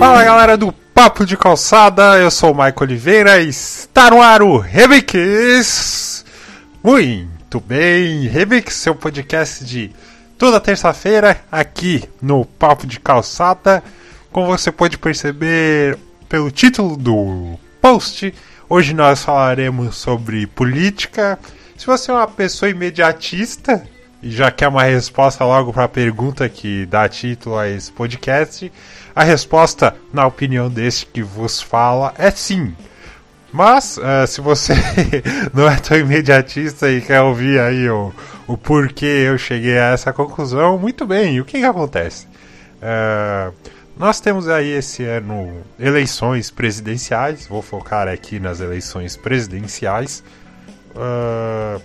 Fala 0.00 0.24
galera 0.24 0.56
do 0.56 0.72
Papo 0.72 1.26
de 1.26 1.36
Calçada, 1.36 2.16
eu 2.16 2.30
sou 2.30 2.52
o 2.52 2.54
Maico 2.54 2.82
Oliveira 2.82 3.38
e 3.38 3.50
está 3.50 4.10
no 4.10 4.22
ar 4.22 4.40
o 4.40 4.56
Remix. 4.56 6.24
Muito 6.82 7.60
bem, 7.60 8.26
Remix, 8.26 8.76
seu 8.76 8.94
podcast 8.94 9.62
de 9.62 9.90
toda 10.38 10.58
terça-feira 10.58 11.44
aqui 11.52 12.08
no 12.22 12.46
Papo 12.46 12.86
de 12.86 12.98
Calçada. 12.98 13.84
Como 14.32 14.46
você 14.46 14.72
pode 14.72 14.96
perceber 14.96 15.98
pelo 16.30 16.50
título 16.50 16.96
do 16.96 17.58
post, 17.82 18.32
hoje 18.70 18.94
nós 18.94 19.22
falaremos 19.22 19.96
sobre 19.96 20.46
política. 20.46 21.38
Se 21.76 21.84
você 21.84 22.10
é 22.10 22.14
uma 22.14 22.26
pessoa 22.26 22.70
imediatista 22.70 23.86
e 24.22 24.30
já 24.30 24.50
quer 24.50 24.68
uma 24.68 24.84
resposta 24.84 25.44
logo 25.44 25.74
para 25.74 25.84
a 25.84 25.88
pergunta 25.88 26.48
que 26.48 26.86
dá 26.86 27.06
título 27.06 27.58
a 27.58 27.68
esse 27.68 27.92
podcast, 27.92 28.72
a 29.14 29.24
resposta, 29.24 29.94
na 30.12 30.26
opinião 30.26 30.68
desse 30.68 31.06
que 31.06 31.22
vos 31.22 31.60
fala, 31.60 32.14
é 32.18 32.30
sim. 32.30 32.74
Mas, 33.52 33.96
uh, 33.96 34.26
se 34.26 34.40
você 34.40 34.74
não 35.52 35.68
é 35.68 35.76
tão 35.76 35.98
imediatista 35.98 36.90
e 36.90 37.00
quer 37.00 37.20
ouvir 37.20 37.60
aí 37.60 37.88
o, 37.90 38.12
o 38.46 38.56
porquê 38.56 39.26
eu 39.26 39.36
cheguei 39.36 39.78
a 39.78 39.92
essa 39.92 40.12
conclusão, 40.12 40.78
muito 40.78 41.06
bem, 41.06 41.40
o 41.40 41.44
que, 41.44 41.58
que 41.58 41.64
acontece? 41.64 42.26
Uh, 42.76 43.52
nós 43.96 44.20
temos 44.20 44.48
aí 44.48 44.70
esse 44.70 45.04
ano 45.04 45.62
eleições 45.78 46.50
presidenciais, 46.50 47.46
vou 47.46 47.60
focar 47.60 48.08
aqui 48.08 48.40
nas 48.40 48.60
eleições 48.60 49.16
presidenciais. 49.16 50.22
Uh, 50.94 51.82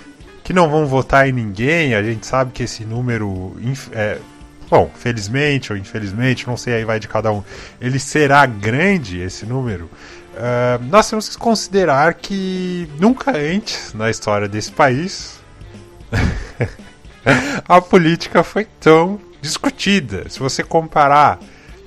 que 0.43 0.53
não 0.53 0.69
vão 0.69 0.85
votar 0.85 1.27
em 1.27 1.31
ninguém, 1.31 1.95
a 1.95 2.03
gente 2.03 2.25
sabe 2.25 2.51
que 2.51 2.63
esse 2.63 2.85
número 2.85 3.55
é, 3.91 4.19
Bom, 4.69 4.91
felizmente 4.95 5.71
ou 5.71 5.77
infelizmente, 5.77 6.47
não 6.47 6.57
sei, 6.57 6.75
aí 6.75 6.85
vai 6.85 6.99
de 6.99 7.07
cada 7.07 7.31
um. 7.31 7.43
Ele 7.79 7.99
será 7.99 8.45
grande, 8.45 9.19
esse 9.19 9.45
número. 9.45 9.85
Uh, 9.85 10.83
nós 10.89 11.09
temos 11.09 11.29
que 11.29 11.37
considerar 11.37 12.13
que 12.13 12.87
nunca 12.99 13.31
antes 13.31 13.93
na 13.93 14.09
história 14.09 14.47
desse 14.47 14.71
país 14.71 15.39
a 17.67 17.81
política 17.81 18.43
foi 18.43 18.65
tão 18.79 19.19
discutida. 19.41 20.29
Se 20.29 20.39
você 20.39 20.63
comparar 20.63 21.39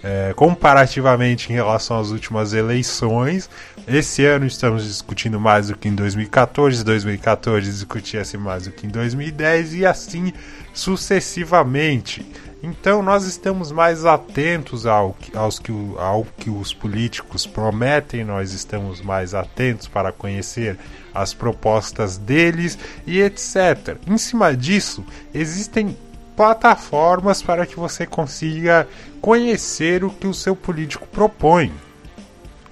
é, 0.03 0.33
comparativamente 0.35 1.53
em 1.53 1.55
relação 1.55 1.99
às 1.99 2.11
últimas 2.11 2.53
eleições, 2.53 3.51
esse 3.87 4.25
ano 4.25 4.47
estamos 4.47 4.85
discutindo 4.85 5.39
mais 5.39 5.69
do 5.69 5.77
que 5.77 5.89
em 5.89 5.95
2014, 5.95 6.85
2014 6.85 7.71
discutia-se 7.71 8.37
mais 8.39 8.65
do 8.65 8.73
que 8.73 8.87
em 8.87 8.91
2010 8.91 9.75
e 9.75 9.87
assim 9.87 10.33
sucessivamente. 10.73 12.25
Então 12.63 13.03
nós 13.03 13.25
estamos 13.25 13.73
mais 13.73 14.05
atentos 14.05 14.85
ao, 14.85 15.17
aos 15.35 15.59
que, 15.59 15.73
ao 15.97 16.25
que 16.37 16.51
os 16.51 16.75
políticos 16.75 17.47
prometem, 17.47 18.23
nós 18.23 18.53
estamos 18.53 19.01
mais 19.01 19.35
atentos 19.35 19.89
para 19.89 20.13
conhecer 20.13 20.79
as 21.15 21.33
propostas 21.33 22.19
deles 22.19 22.79
e 23.07 23.21
etc. 23.21 23.97
Em 24.07 24.19
cima 24.19 24.55
disso, 24.55 25.05
existem 25.33 25.97
plataformas 26.37 27.43
para 27.43 27.67
que 27.67 27.77
você 27.77 28.07
consiga 28.07 28.87
conhecer 29.21 30.05
o 30.05 30.11
que 30.11 30.27
o 30.27 30.35
seu 30.35 30.55
político 30.55 31.07
propõe. 31.09 31.73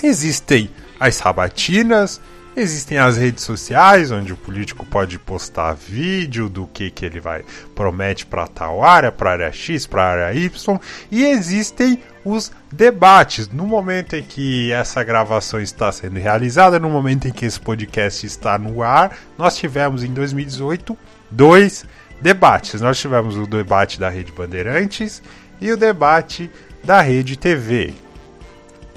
Existem 0.03 0.71
as 1.01 1.17
sabatinas, 1.17 2.21
Existem 2.61 2.99
as 2.99 3.17
redes 3.17 3.45
sociais, 3.45 4.11
onde 4.11 4.33
o 4.33 4.37
político 4.37 4.85
pode 4.85 5.17
postar 5.17 5.75
vídeo 5.75 6.49
do 6.49 6.67
que, 6.67 6.91
que 6.91 7.07
ele 7.07 7.21
vai 7.21 7.45
promete 7.73 8.27
para 8.27 8.49
tal 8.49 8.83
área, 8.83 9.13
para 9.13 9.31
área 9.31 9.53
X, 9.53 9.87
para 9.87 10.03
área 10.03 10.35
Y, 10.35 10.81
e 11.09 11.25
existem 11.25 12.03
os 12.25 12.51
debates. 12.73 13.49
No 13.49 13.65
momento 13.65 14.17
em 14.17 14.25
que 14.25 14.73
essa 14.73 15.05
gravação 15.05 15.61
está 15.61 15.93
sendo 15.93 16.19
realizada, 16.19 16.81
no 16.81 16.91
momento 16.91 17.29
em 17.29 17.33
que 17.33 17.47
esse 17.47 17.61
podcast 17.61 18.27
está 18.27 18.59
no 18.59 18.83
ar, 18.83 19.17
nós 19.39 19.57
tivemos 19.57 20.03
em 20.03 20.13
2018 20.13 20.99
dois 21.31 21.85
debates. 22.21 22.81
Nós 22.81 22.99
tivemos 22.99 23.37
o 23.37 23.47
debate 23.47 24.01
da 24.01 24.09
Rede 24.09 24.33
Bandeirantes 24.33 25.23
e 25.61 25.71
o 25.71 25.77
debate 25.77 26.51
da 26.83 27.01
Rede 27.01 27.37
TV. 27.37 27.95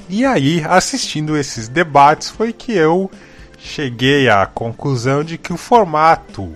E 0.09 0.25
aí, 0.25 0.65
assistindo 0.67 1.37
esses 1.37 1.67
debates, 1.67 2.27
foi 2.27 2.51
que 2.51 2.73
eu 2.73 3.09
cheguei 3.63 4.27
à 4.27 4.45
conclusão 4.45 5.23
de 5.23 5.37
que 5.37 5.53
o 5.53 5.57
formato 5.57 6.51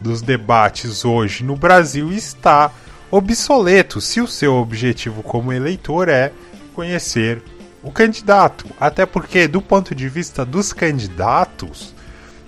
dos 0.00 0.20
debates 0.20 1.04
hoje 1.04 1.44
no 1.44 1.54
Brasil 1.54 2.12
está 2.12 2.72
obsoleto 3.10 4.00
se 4.00 4.20
o 4.20 4.26
seu 4.26 4.54
objetivo 4.54 5.22
como 5.22 5.52
eleitor 5.52 6.08
é 6.08 6.32
conhecer 6.74 7.42
o 7.82 7.90
candidato. 7.90 8.66
Até 8.78 9.06
porque, 9.06 9.46
do 9.46 9.62
ponto 9.62 9.94
de 9.94 10.08
vista 10.08 10.44
dos 10.44 10.72
candidatos, 10.72 11.94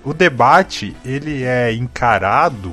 o 0.04 0.12
debate 0.12 0.96
ele 1.04 1.44
é 1.44 1.72
encarado 1.72 2.72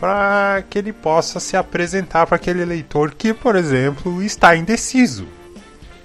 para 0.00 0.62
que 0.70 0.78
ele 0.78 0.92
possa 0.92 1.40
se 1.40 1.56
apresentar 1.56 2.26
para 2.26 2.36
aquele 2.36 2.62
eleitor 2.62 3.12
que, 3.12 3.34
por 3.34 3.56
exemplo, 3.56 4.22
está 4.22 4.54
indeciso 4.54 5.26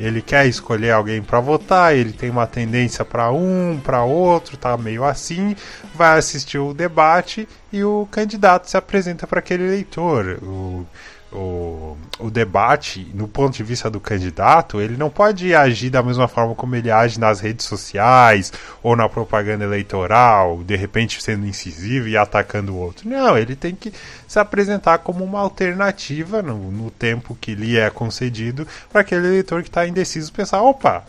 ele 0.03 0.21
quer 0.21 0.45
escolher 0.47 0.91
alguém 0.91 1.21
para 1.21 1.39
votar, 1.39 1.95
ele 1.95 2.11
tem 2.11 2.29
uma 2.29 2.45
tendência 2.45 3.05
para 3.05 3.31
um, 3.31 3.79
para 3.81 4.03
outro, 4.03 4.57
tá 4.57 4.77
meio 4.77 5.05
assim, 5.05 5.55
vai 5.95 6.17
assistir 6.17 6.57
o 6.57 6.73
debate 6.73 7.47
e 7.71 7.83
o 7.83 8.05
candidato 8.11 8.69
se 8.69 8.75
apresenta 8.75 9.25
para 9.25 9.39
aquele 9.39 9.63
eleitor. 9.63 10.39
O, 10.43 10.85
o, 11.33 11.97
o 12.19 12.29
debate, 12.29 13.11
no 13.13 13.27
ponto 13.27 13.55
de 13.55 13.63
vista 13.63 13.89
do 13.89 13.99
candidato, 13.99 14.79
ele 14.79 14.95
não 14.95 15.09
pode 15.09 15.53
agir 15.53 15.89
da 15.89 16.03
mesma 16.03 16.27
forma 16.27 16.53
como 16.55 16.75
ele 16.75 16.91
age 16.91 17.19
nas 17.19 17.39
redes 17.39 17.66
sociais 17.66 18.53
ou 18.81 18.95
na 18.95 19.09
propaganda 19.09 19.63
eleitoral, 19.63 20.63
de 20.63 20.75
repente 20.75 21.21
sendo 21.21 21.45
incisivo 21.45 22.07
e 22.07 22.16
atacando 22.16 22.73
o 22.73 22.77
outro. 22.77 23.09
Não, 23.09 23.38
ele 23.38 23.55
tem 23.55 23.75
que 23.75 23.91
se 24.27 24.39
apresentar 24.39 24.99
como 24.99 25.23
uma 25.23 25.39
alternativa 25.39 26.41
no, 26.41 26.71
no 26.71 26.91
tempo 26.91 27.38
que 27.39 27.55
lhe 27.55 27.77
é 27.77 27.89
concedido 27.89 28.67
para 28.91 29.01
aquele 29.01 29.27
eleitor 29.27 29.63
que 29.63 29.69
está 29.69 29.88
indeciso 29.88 30.31
pensar: 30.31 30.61
opa, 30.61 31.03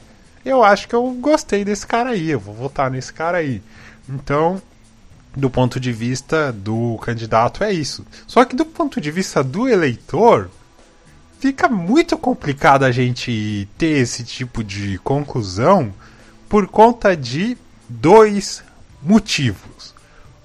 eu 0.44 0.64
acho 0.64 0.88
que 0.88 0.94
eu 0.94 1.10
gostei 1.20 1.64
desse 1.64 1.86
cara 1.86 2.10
aí, 2.10 2.30
eu 2.30 2.40
vou 2.40 2.54
votar 2.54 2.90
nesse 2.90 3.12
cara 3.12 3.38
aí. 3.38 3.62
Então, 4.08 4.60
do 5.36 5.50
ponto 5.50 5.80
de 5.80 5.92
vista 5.92 6.52
do 6.52 6.98
candidato 7.02 7.64
é 7.64 7.72
isso. 7.72 8.06
Só 8.26 8.44
que 8.44 8.54
do 8.54 8.64
ponto 8.64 9.00
de 9.00 9.10
vista 9.10 9.42
do 9.42 9.68
eleitor, 9.68 10.50
fica 11.40 11.68
muito 11.68 12.16
complicado 12.16 12.84
a 12.84 12.92
gente 12.92 13.68
ter 13.76 13.98
esse 13.98 14.24
tipo 14.24 14.62
de 14.62 14.98
conclusão 14.98 15.92
por 16.48 16.66
conta 16.68 17.16
de 17.16 17.56
dois 17.88 18.62
motivos. 19.02 19.94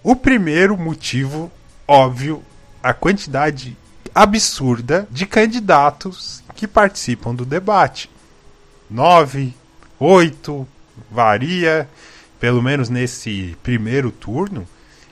O 0.03 0.15
primeiro 0.15 0.77
motivo, 0.77 1.51
óbvio, 1.87 2.43
a 2.81 2.93
quantidade 2.93 3.77
absurda 4.13 5.07
de 5.11 5.25
candidatos 5.25 6.43
que 6.55 6.67
participam 6.67 7.35
do 7.35 7.45
debate. 7.45 8.09
Nove, 8.89 9.53
oito, 9.99 10.67
varia, 11.11 11.87
pelo 12.39 12.61
menos 12.61 12.89
nesse 12.89 13.55
primeiro 13.61 14.11
turno 14.11 14.67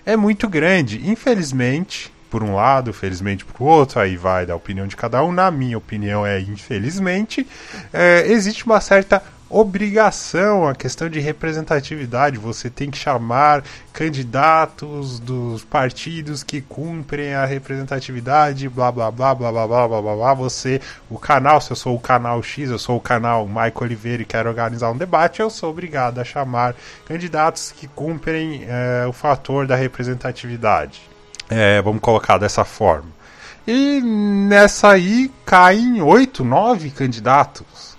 é 0.08 0.16
muito 0.16 0.48
grande. 0.48 1.02
Infelizmente, 1.06 2.10
por 2.30 2.42
um 2.42 2.56
lado, 2.56 2.94
felizmente 2.94 3.44
por 3.44 3.66
outro, 3.68 4.00
aí 4.00 4.16
vai 4.16 4.46
da 4.46 4.56
opinião 4.56 4.88
de 4.88 4.96
cada 4.96 5.22
um. 5.22 5.34
Na 5.34 5.52
minha 5.52 5.78
opinião, 5.78 6.26
é 6.26 6.40
infelizmente, 6.40 7.46
é, 7.92 8.24
existe 8.26 8.66
uma 8.66 8.80
certa 8.80 9.22
obrigação, 9.50 10.68
a 10.68 10.76
questão 10.76 11.10
de 11.10 11.20
representatividade. 11.20 12.38
Você 12.38 12.70
tem 12.70 12.92
que 12.92 12.98
chamar 12.98 13.64
candidatos 13.94 15.20
dos 15.20 15.64
partidos 15.64 16.44
que 16.44 16.62
cumprem 16.62 17.34
a 17.34 17.46
representatividade, 17.46 18.70
blá 18.70 18.92
blá 18.92 19.10
blá 19.12 19.34
blá 19.34 19.52
blá 19.52 19.68
blá 19.68 19.88
blá 19.88 20.02
blá. 20.02 20.16
blá. 20.16 20.34
Você, 20.34 20.82
o 21.10 21.18
canal, 21.18 21.62
se 21.62 21.72
eu 21.72 21.76
sou 21.76 21.96
o 21.96 22.00
canal 22.00 22.42
X, 22.44 22.70
eu 22.70 22.80
sou 22.80 22.98
o 22.98 23.02
canal 23.02 23.48
Michael 23.48 23.74
Oliveira 23.82 24.22
e 24.22 24.26
quero 24.26 24.50
organizar 24.50 24.92
um 24.92 24.98
debate, 24.98 25.40
eu 25.40 25.50
sou 25.50 25.72
obrigado 25.72 26.20
a 26.20 26.24
chamar 26.24 26.76
candidatos 27.06 27.72
que 27.72 27.88
cumprem 27.88 28.66
é, 28.68 29.06
o 29.08 29.14
fator 29.14 29.66
da 29.66 29.76
representatividade. 29.76 31.02
É, 31.50 31.82
vamos 31.82 32.02
colocar 32.02 32.38
dessa 32.38 32.66
forma. 32.66 33.18
E 33.66 34.02
nessa 34.02 34.92
aí 34.92 35.32
caem 35.46 36.02
oito, 36.02 36.44
nove 36.44 36.90
candidatos 36.90 37.97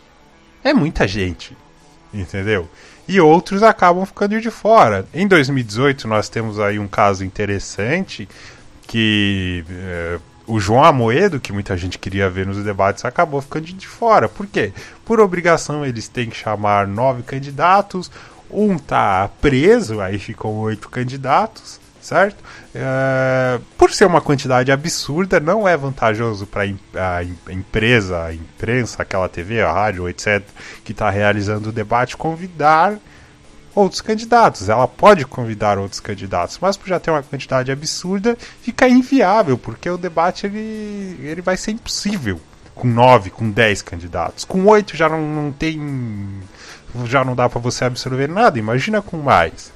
é 0.62 0.72
muita 0.72 1.06
gente. 1.06 1.56
entendeu? 2.12 2.68
E 3.06 3.20
outros 3.20 3.62
acabam 3.62 4.04
ficando 4.04 4.40
de 4.40 4.50
fora. 4.50 5.06
Em 5.14 5.26
2018 5.26 6.06
nós 6.06 6.28
temos 6.28 6.60
aí 6.60 6.78
um 6.78 6.88
caso 6.88 7.24
interessante 7.24 8.28
que 8.86 9.64
é, 9.70 10.18
o 10.46 10.58
João 10.58 10.82
Amoedo, 10.82 11.38
que 11.38 11.52
muita 11.52 11.76
gente 11.76 11.98
queria 11.98 12.28
ver 12.28 12.46
nos 12.46 12.62
debates, 12.64 13.04
acabou 13.04 13.40
ficando 13.40 13.66
de 13.66 13.86
fora. 13.86 14.28
Por 14.28 14.46
quê? 14.46 14.72
Por 15.04 15.20
obrigação 15.20 15.84
eles 15.84 16.08
têm 16.08 16.30
que 16.30 16.36
chamar 16.36 16.86
nove 16.86 17.22
candidatos, 17.22 18.10
um 18.50 18.78
tá 18.78 19.28
preso, 19.40 20.00
aí 20.00 20.18
ficam 20.18 20.50
oito 20.56 20.88
candidatos, 20.88 21.78
certo? 22.08 22.42
É, 22.74 23.60
por 23.76 23.92
ser 23.92 24.06
uma 24.06 24.20
quantidade 24.20 24.72
absurda, 24.72 25.38
não 25.38 25.68
é 25.68 25.76
vantajoso 25.76 26.46
para 26.46 26.62
a 26.62 27.52
empresa, 27.52 28.24
a 28.24 28.34
imprensa, 28.34 29.02
aquela 29.02 29.28
TV, 29.28 29.60
a 29.60 29.70
rádio, 29.70 30.08
etc., 30.08 30.42
que 30.82 30.92
está 30.92 31.10
realizando 31.10 31.68
o 31.68 31.72
debate, 31.72 32.16
convidar 32.16 32.98
outros 33.74 34.00
candidatos. 34.00 34.68
Ela 34.68 34.88
pode 34.88 35.24
convidar 35.26 35.78
outros 35.78 36.00
candidatos, 36.00 36.58
mas 36.60 36.76
por 36.76 36.88
já 36.88 36.98
ter 36.98 37.10
uma 37.10 37.22
quantidade 37.22 37.70
absurda, 37.70 38.36
fica 38.62 38.88
inviável, 38.88 39.58
porque 39.58 39.88
o 39.90 39.98
debate 39.98 40.46
ele, 40.46 41.18
ele 41.22 41.42
vai 41.42 41.56
ser 41.56 41.72
impossível 41.72 42.40
com 42.74 42.88
nove, 42.88 43.28
com 43.28 43.50
dez 43.50 43.82
candidatos. 43.82 44.44
Com 44.44 44.64
oito 44.66 44.96
já 44.96 45.08
não, 45.08 45.20
não 45.20 45.52
tem. 45.52 46.40
Já 47.04 47.22
não 47.22 47.34
dá 47.36 47.48
para 47.48 47.60
você 47.60 47.84
absorver 47.84 48.28
nada. 48.28 48.58
Imagina 48.58 49.02
com 49.02 49.18
mais. 49.18 49.70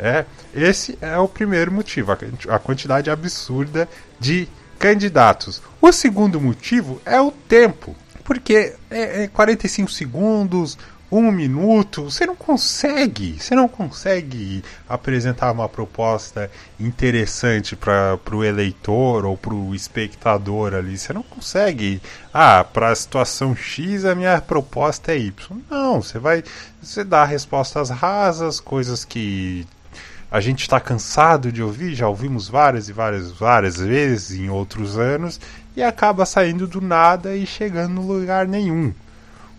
É, 0.00 0.24
esse 0.54 0.96
é 1.00 1.18
o 1.18 1.28
primeiro 1.28 1.72
motivo, 1.72 2.12
a 2.12 2.58
quantidade 2.58 3.10
absurda 3.10 3.88
de 4.18 4.48
candidatos. 4.78 5.60
O 5.80 5.92
segundo 5.92 6.40
motivo 6.40 7.00
é 7.04 7.20
o 7.20 7.32
tempo, 7.32 7.96
porque 8.22 8.74
é, 8.90 9.24
é 9.24 9.28
45 9.28 9.90
segundos, 9.90 10.78
um 11.10 11.32
minuto, 11.32 12.04
você 12.04 12.26
não 12.26 12.36
consegue, 12.36 13.38
você 13.40 13.54
não 13.54 13.66
consegue 13.66 14.62
apresentar 14.86 15.50
uma 15.52 15.68
proposta 15.68 16.50
interessante 16.78 17.74
para 17.74 18.18
o 18.30 18.44
eleitor 18.44 19.24
ou 19.24 19.36
para 19.36 19.54
o 19.54 19.74
espectador 19.74 20.74
ali. 20.74 20.98
Você 20.98 21.12
não 21.14 21.22
consegue. 21.22 22.02
Ah, 22.32 22.62
para 22.62 22.90
a 22.90 22.94
situação 22.94 23.56
X 23.56 24.04
a 24.04 24.14
minha 24.14 24.38
proposta 24.40 25.12
é 25.12 25.18
Y. 25.18 25.58
Não, 25.70 26.02
você 26.02 26.18
vai, 26.18 26.44
você 26.82 27.02
dá 27.02 27.24
respostas 27.24 27.88
rasas, 27.88 28.60
coisas 28.60 29.02
que 29.02 29.66
a 30.30 30.40
gente 30.40 30.62
está 30.62 30.78
cansado 30.78 31.50
de 31.50 31.62
ouvir, 31.62 31.94
já 31.94 32.08
ouvimos 32.08 32.48
várias 32.48 32.88
e 32.88 32.92
várias, 32.92 33.30
várias 33.30 33.76
vezes 33.76 34.38
em 34.38 34.50
outros 34.50 34.98
anos 34.98 35.40
e 35.76 35.82
acaba 35.82 36.26
saindo 36.26 36.66
do 36.66 36.80
nada 36.80 37.36
e 37.36 37.46
chegando 37.46 37.94
no 37.94 38.06
lugar 38.06 38.46
nenhum 38.46 38.92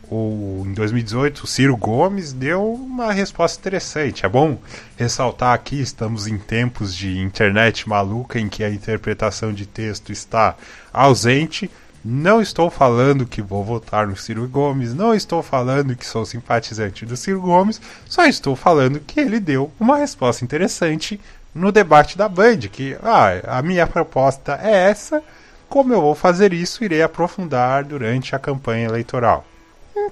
o, 0.10 0.64
em 0.66 0.74
2018, 0.74 1.44
o 1.44 1.48
Ciro 1.48 1.78
Gomes 1.78 2.34
deu 2.34 2.74
uma 2.74 3.14
resposta 3.14 3.60
interessante. 3.60 4.26
É 4.26 4.30
bom 4.30 4.58
ressaltar 4.98 5.54
aqui, 5.54 5.80
estamos 5.80 6.26
em 6.26 6.38
tempos 6.38 6.96
de 6.96 7.20
internet 7.20 7.88
maluca 7.88 8.40
em 8.40 8.50
que 8.50 8.64
a 8.64 8.70
interpretação 8.70 9.54
de 9.54 9.66
texto 9.66 10.12
está 10.12 10.56
ausente. 10.92 11.70
Não 12.12 12.42
estou 12.42 12.72
falando 12.72 13.24
que 13.24 13.40
vou 13.40 13.64
votar 13.64 14.08
no 14.08 14.18
Ciro 14.18 14.48
Gomes, 14.48 14.96
não 14.96 15.14
estou 15.14 15.44
falando 15.44 15.96
que 15.96 16.04
sou 16.04 16.26
simpatizante 16.26 17.06
do 17.06 17.16
Ciro 17.16 17.40
Gomes, 17.40 17.80
só 18.08 18.26
estou 18.26 18.56
falando 18.56 19.00
que 19.00 19.20
ele 19.20 19.40
deu 19.40 19.72
uma 19.80 19.96
resposta 19.96 20.44
interessante 20.44 21.22
no 21.54 21.72
debate 21.72 22.18
da 22.18 22.28
Band, 22.28 22.62
que 22.62 22.98
ah, 23.04 23.60
a 23.60 23.62
minha 23.62 23.86
proposta 23.86 24.60
é 24.60 24.90
essa, 24.90 25.22
como 25.70 25.94
eu 25.94 26.02
vou 26.02 26.16
fazer 26.16 26.52
isso, 26.52 26.84
irei 26.84 27.04
aprofundar 27.04 27.84
durante 27.84 28.36
a 28.36 28.40
campanha 28.40 28.88
eleitoral 28.88 29.46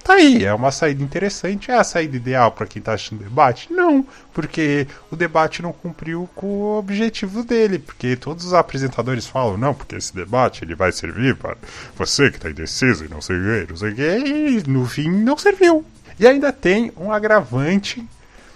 tá 0.03 0.13
aí, 0.13 0.43
é 0.43 0.53
uma 0.53 0.71
saída 0.71 1.03
interessante. 1.03 1.71
É 1.71 1.75
a 1.75 1.83
saída 1.83 2.15
ideal 2.15 2.51
para 2.51 2.65
quem 2.65 2.79
está 2.79 2.93
assistindo 2.93 3.23
debate? 3.23 3.71
Não, 3.71 4.05
porque 4.33 4.87
o 5.11 5.15
debate 5.15 5.61
não 5.61 5.71
cumpriu 5.73 6.29
com 6.35 6.47
o 6.47 6.77
objetivo 6.77 7.43
dele, 7.43 7.79
porque 7.79 8.15
todos 8.15 8.45
os 8.45 8.53
apresentadores 8.53 9.25
falam, 9.25 9.57
não, 9.57 9.73
porque 9.73 9.95
esse 9.95 10.13
debate 10.15 10.63
ele 10.63 10.75
vai 10.75 10.91
servir 10.91 11.35
para 11.35 11.55
você 11.95 12.29
que 12.29 12.37
está 12.37 12.49
indeciso 12.49 13.05
e 13.05 13.07
não 13.07 13.21
sei 13.21 13.35
o 13.37 13.41
que, 13.41 13.71
não 13.71 13.77
sei 13.77 13.91
o 13.91 13.95
que, 13.95 14.01
e 14.01 14.63
no 14.67 14.85
fim 14.85 15.09
não 15.09 15.37
serviu. 15.37 15.85
E 16.19 16.25
ainda 16.25 16.51
tem 16.51 16.91
um 16.97 17.11
agravante 17.11 18.03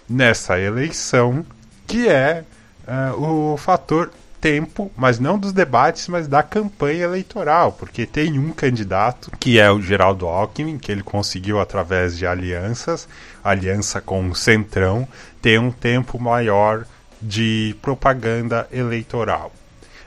nessa 0.10 0.60
eleição, 0.60 1.46
que 1.86 2.08
é 2.08 2.44
uh, 2.88 3.54
o 3.54 3.58
fator 3.58 4.12
tempo, 4.42 4.92
mas 4.98 5.20
não 5.20 5.38
dos 5.38 5.54
debates, 5.54 6.08
mas 6.08 6.28
da 6.28 6.42
campanha 6.42 7.04
eleitoral, 7.04 7.72
porque 7.72 8.08
tem 8.08 8.40
um 8.40 8.52
candidato, 8.52 9.32
que 9.40 9.60
é 9.60 9.72
o 9.72 9.80
Geraldo 9.80 10.28
Alckmin, 10.28 10.80
que 10.80 10.92
ele 10.92 11.04
conseguiu 11.04 11.60
através 11.60 12.18
de 12.18 12.26
alianças, 12.26 13.08
aliança 13.44 14.02
com 14.02 14.28
o 14.28 14.36
Centrão, 14.36 15.08
ter 15.42 15.60
um 15.60 15.72
tempo 15.72 16.20
maior 16.20 16.86
de 17.22 17.76
propaganda 17.82 18.68
eleitoral. 18.72 19.54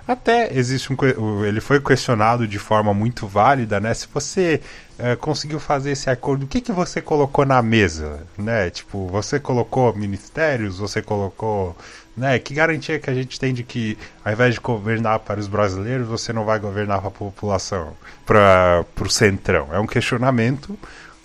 Até 0.06 0.52
existe 0.54 0.92
um. 0.92 1.44
Ele 1.46 1.62
foi 1.62 1.80
questionado 1.80 2.46
de 2.46 2.58
forma 2.58 2.92
muito 2.92 3.26
válida, 3.26 3.80
né? 3.80 3.94
Se 3.94 4.06
você 4.12 4.60
é, 4.98 5.16
conseguiu 5.16 5.58
fazer 5.58 5.92
esse 5.92 6.10
acordo, 6.10 6.44
o 6.44 6.46
que, 6.46 6.60
que 6.60 6.72
você 6.72 7.00
colocou 7.00 7.46
na 7.46 7.62
mesa? 7.62 8.20
Né? 8.36 8.68
Tipo, 8.68 9.08
você 9.08 9.40
colocou 9.40 9.96
ministérios, 9.96 10.78
você 10.78 11.00
colocou 11.00 11.74
né? 12.16 12.38
Que 12.38 12.54
garantia 12.54 12.98
que 12.98 13.10
a 13.10 13.14
gente 13.14 13.38
tem 13.38 13.52
de 13.52 13.62
que, 13.62 13.98
ao 14.24 14.32
invés 14.32 14.54
de 14.54 14.60
governar 14.60 15.20
para 15.20 15.40
os 15.40 15.46
brasileiros, 15.46 16.06
você 16.06 16.32
não 16.32 16.44
vai 16.44 16.58
governar 16.58 17.00
para 17.00 17.08
a 17.08 17.12
população, 17.12 17.92
para 18.24 18.84
o 19.00 19.10
centrão? 19.10 19.68
É 19.72 19.78
um 19.78 19.86
questionamento 19.86 20.78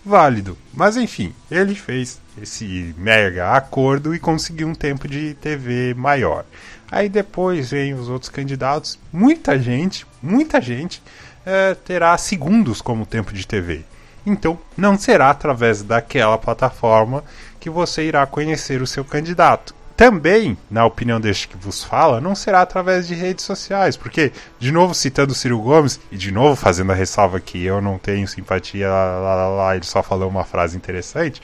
válido. 0.06 0.58
Mas 0.74 0.98
enfim, 0.98 1.34
ele 1.52 1.76
fez 1.76 2.20
esse 2.42 2.96
mega 2.98 3.52
acordo 3.52 4.16
e 4.16 4.20
conseguiu 4.20 4.68
um 4.68 4.76
tempo 4.76 5.08
de 5.08 5.34
TV 5.36 5.94
maior. 5.94 6.46
Aí 6.92 7.08
depois 7.08 7.70
vem 7.70 7.94
os 7.94 8.10
outros 8.10 8.30
candidatos. 8.30 8.98
Muita 9.14 9.60
gente, 9.60 10.08
muita 10.22 10.60
gente 10.60 11.04
é, 11.46 11.76
terá 11.76 12.18
segundos 12.18 12.82
como 12.82 13.06
tempo 13.06 13.32
de 13.32 13.46
TV. 13.46 13.84
Então, 14.26 14.60
não 14.76 14.98
será 14.98 15.30
através 15.30 15.82
daquela 15.82 16.38
plataforma 16.38 17.24
que 17.60 17.70
você 17.70 18.04
irá 18.04 18.26
conhecer 18.26 18.82
o 18.82 18.88
seu 18.88 19.06
candidato 19.06 19.74
também, 20.00 20.58
na 20.72 20.86
opinião 20.86 21.20
deste 21.20 21.46
que 21.46 21.58
vos 21.58 21.84
fala, 21.84 22.22
não 22.22 22.34
será 22.34 22.62
através 22.62 23.06
de 23.06 23.14
redes 23.14 23.44
sociais, 23.44 23.98
porque, 23.98 24.32
de 24.58 24.72
novo 24.72 24.96
citando 24.96 25.34
o 25.34 25.36
Ciro 25.36 25.60
Gomes, 25.60 26.00
e 26.10 26.16
de 26.16 26.32
novo 26.32 26.56
fazendo 26.56 26.94
a 26.94 26.96
ressalva 26.96 27.38
que 27.42 27.66
eu 27.66 27.82
não 27.82 27.98
tenho 27.98 28.26
simpatia, 28.26 28.88
lá, 28.88 29.20
lá, 29.20 29.48
lá 29.50 29.76
ele 29.76 29.84
só 29.84 30.02
falou 30.02 30.30
uma 30.30 30.46
frase 30.46 30.78
interessante, 30.78 31.42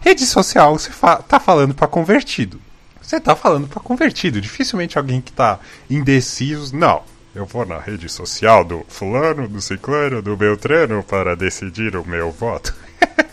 rede 0.00 0.26
social 0.26 0.76
você 0.76 0.90
fa 0.90 1.18
tá 1.18 1.38
falando 1.38 1.74
para 1.74 1.86
convertido. 1.86 2.60
Você 3.00 3.20
tá 3.20 3.36
falando 3.36 3.68
para 3.68 3.80
convertido. 3.80 4.40
Dificilmente 4.40 4.98
alguém 4.98 5.20
que 5.20 5.30
tá 5.30 5.60
indeciso, 5.88 6.74
não, 6.74 7.02
eu 7.36 7.46
vou 7.46 7.64
na 7.64 7.78
rede 7.78 8.08
social 8.08 8.64
do 8.64 8.84
fulano, 8.88 9.46
do 9.46 9.60
ciclano, 9.60 10.20
do 10.20 10.36
beltrano 10.36 11.04
para 11.04 11.36
decidir 11.36 11.94
o 11.94 12.04
meu 12.04 12.32
voto. 12.32 12.74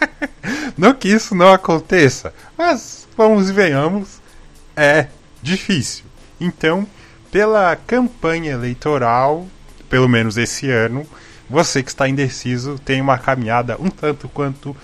não 0.77 0.94
que 0.94 1.08
isso 1.08 1.34
não 1.34 1.51
aconteça, 1.51 2.32
mas 2.55 3.08
vamos 3.17 3.50
e 3.50 3.53
venhamos, 3.53 4.19
é 4.81 5.07
difícil. 5.41 6.05
Então, 6.39 6.88
pela 7.31 7.75
campanha 7.75 8.53
eleitoral, 8.53 9.48
pelo 9.89 10.07
menos 10.07 10.38
esse 10.38 10.69
ano, 10.69 11.05
você 11.50 11.83
que 11.83 11.89
está 11.89 12.07
indeciso 12.07 12.79
tem 12.79 13.01
uma 13.01 13.17
caminhada 13.17 13.75
um 13.79 13.89
tanto 13.89 14.29
quanto 14.29 14.75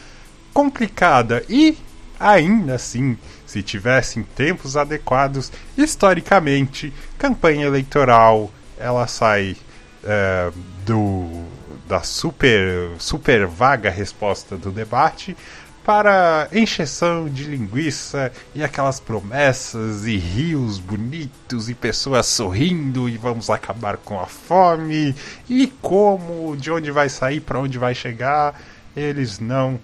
complicada 0.54 1.44
e 1.48 1.78
ainda 2.20 2.76
assim, 2.76 3.18
se 3.46 3.62
tivessem 3.62 4.24
tempos 4.24 4.76
adequados, 4.78 5.52
historicamente, 5.78 6.94
campanha 7.18 7.66
eleitoral 7.66 8.52
ela 8.78 9.08
sai 9.08 9.56
é, 10.04 10.52
do 10.86 11.46
da 11.88 12.02
super 12.02 12.92
super 12.98 13.46
vaga 13.46 13.92
resposta 13.92 14.58
do 14.58 14.72
debate 14.72 15.38
para 15.86 16.48
encheção 16.52 17.30
de 17.30 17.44
linguiça 17.44 18.32
e 18.56 18.64
aquelas 18.64 19.00
promessas 19.00 20.08
e 20.08 20.18
rios 20.18 20.80
bonitos 20.80 21.70
e 21.70 21.76
pessoas 21.76 22.26
sorrindo 22.26 23.08
e 23.08 23.18
vamos 23.18 23.52
acabar 23.52 23.98
com 23.98 24.20
a 24.20 24.26
fome 24.26 25.16
e 25.48 25.68
como, 25.84 26.58
de 26.58 26.72
onde 26.72 26.90
vai 26.90 27.08
sair, 27.08 27.40
para 27.40 27.60
onde 27.60 27.78
vai 27.78 27.94
chegar, 27.94 28.60
eles 28.98 29.40
não 29.40 29.80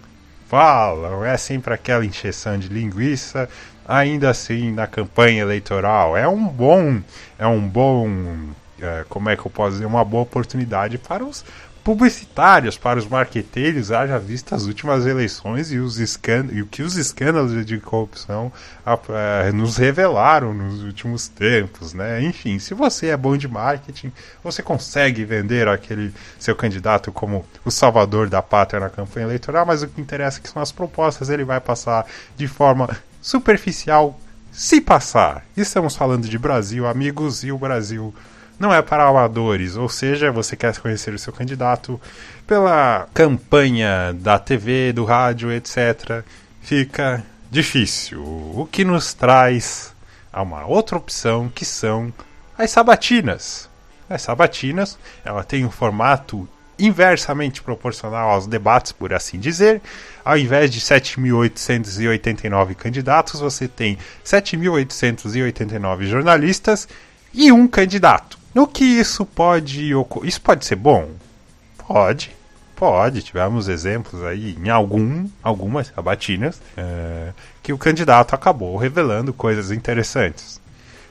falam. 0.48 1.24
É 1.24 1.38
sempre 1.38 1.72
aquela 1.72 2.04
encheção 2.04 2.58
de 2.58 2.68
linguiça, 2.68 3.48
ainda 3.88 4.32
assim 4.32 4.72
na 4.72 4.88
campanha 4.88 5.44
eleitoral. 5.44 6.18
É 6.18 6.28
um 6.28 6.48
bom, 6.48 7.00
é 7.38 7.46
um 7.46 7.62
bom, 7.62 8.10
é, 8.82 9.06
como 9.08 9.30
é 9.30 9.38
que 9.38 9.46
eu 9.46 9.52
posso 9.52 9.74
dizer, 9.74 9.86
uma 9.86 10.04
boa 10.04 10.24
oportunidade 10.24 10.98
para 10.98 11.24
os 11.24 11.46
publicitárias 11.84 12.78
para 12.78 13.00
os 13.00 13.08
marqueteiros, 13.08 13.92
haja 13.92 14.20
vista 14.20 14.56
as 14.56 14.66
últimas 14.66 15.06
eleições 15.06 15.72
e, 15.72 15.80
os 15.80 15.98
e 16.00 16.62
o 16.62 16.68
que 16.68 16.84
os 16.84 16.96
escândalos 16.96 17.66
de 17.66 17.80
corrupção 17.80 18.52
uh, 18.86 19.54
nos 19.54 19.78
revelaram 19.78 20.54
nos 20.54 20.84
últimos 20.84 21.28
tempos, 21.28 21.94
né? 21.94 22.22
Enfim, 22.22 22.60
se 22.60 22.74
você 22.74 23.08
é 23.08 23.18
bom 23.18 23.36
de 23.36 23.48
marketing, 23.48 24.12
você 24.44 24.62
consegue 24.62 25.26
vender 25.26 25.68
aquele 25.68 26.14
seu 26.38 26.56
candidato 26.56 27.12
como 27.12 27.46
o 27.66 27.72
salvador 27.72 28.30
da 28.30 28.42
pátria 28.42 28.80
na 28.80 28.90
campanha 28.90 29.26
eleitoral, 29.26 29.66
mas 29.66 29.82
o 29.82 29.88
que 29.88 30.00
interessa 30.00 30.40
é 30.40 30.42
que 30.42 30.50
são 30.50 30.62
as 30.62 30.72
propostas, 30.72 31.30
ele 31.30 31.44
vai 31.44 31.60
passar 31.60 32.06
de 32.38 32.48
forma 32.48 32.90
superficial, 33.22 34.20
se 34.52 34.80
passar. 34.82 35.46
Estamos 35.58 35.96
falando 35.96 36.28
de 36.28 36.38
Brasil, 36.38 36.86
amigos, 36.86 37.44
e 37.44 37.52
o 37.52 37.58
Brasil 37.58 38.14
não 38.60 38.74
é 38.74 38.82
para 38.82 39.08
amadores, 39.08 39.76
ou 39.76 39.90
seja, 39.90 40.32
você 40.32 40.56
quer 40.56 40.78
conhecer 40.78 41.14
o 41.14 41.20
seu 41.20 41.34
candidato 41.34 42.00
pela 42.46 43.08
campanha 43.14 44.14
da 44.14 44.38
TV, 44.38 44.94
do 44.94 45.04
rádio, 45.04 45.52
etc. 45.52 46.24
Fica 46.62 47.24
difícil. 47.50 48.22
O 48.22 48.68
que 48.72 48.84
nos 48.86 49.14
traz 49.14 49.94
a 50.32 50.42
uma 50.42 50.66
outra 50.66 50.98
opção 50.98 51.50
que 51.54 51.66
são 51.66 52.14
as 52.58 52.72
sabatinas. 52.72 53.70
As 54.10 54.22
sabatinas, 54.22 54.98
ela 55.24 55.44
tem 55.44 55.66
um 55.66 55.72
formato 55.72 56.48
inversamente 56.78 57.62
proporcional 57.62 58.30
aos 58.32 58.48
debates, 58.48 58.92
por 58.92 59.14
assim 59.14 59.40
dizer. 59.40 59.82
Ao 60.26 60.38
invés 60.38 60.72
de 60.72 60.80
7.889 60.80 62.76
candidatos, 62.76 63.40
você 63.40 63.68
tem 63.68 63.98
7.889 64.26 66.04
jornalistas 66.06 66.88
e 67.34 67.52
um 67.52 67.68
candidato. 67.68 68.41
No 68.54 68.68
que 68.68 68.84
isso 68.84 69.26
pode 69.26 69.94
ocorrer? 69.96 70.30
Isso 70.30 70.42
pode 70.42 70.66
ser 70.66 70.76
bom? 70.76 71.10
Pode. 71.78 72.36
Pode, 72.76 73.22
tivemos 73.22 73.68
exemplos 73.68 74.24
aí 74.24 74.58
em 74.60 74.70
algum, 74.70 75.28
algumas 75.44 75.88
sabatinas 75.88 76.60
é, 76.76 77.32
que 77.62 77.72
o 77.72 77.78
candidato 77.78 78.34
acabou 78.34 78.76
revelando 78.76 79.32
coisas 79.32 79.70
interessantes. 79.70 80.60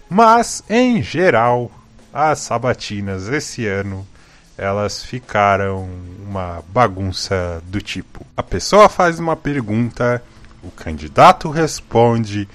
Mas, 0.08 0.64
em 0.68 1.00
geral, 1.00 1.70
as 2.12 2.40
sabatinas 2.40 3.28
esse 3.28 3.66
ano 3.68 4.04
elas 4.60 5.02
ficaram 5.02 5.88
uma 6.28 6.62
bagunça 6.68 7.62
do 7.64 7.80
tipo: 7.80 8.26
a 8.36 8.42
pessoa 8.42 8.90
faz 8.90 9.18
uma 9.18 9.34
pergunta, 9.34 10.22
o 10.62 10.70
candidato 10.70 11.48
responde, 11.48 12.46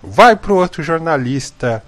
vai 0.00 0.36
para 0.36 0.52
o 0.52 0.56
outro 0.56 0.84
jornalista, 0.84 1.82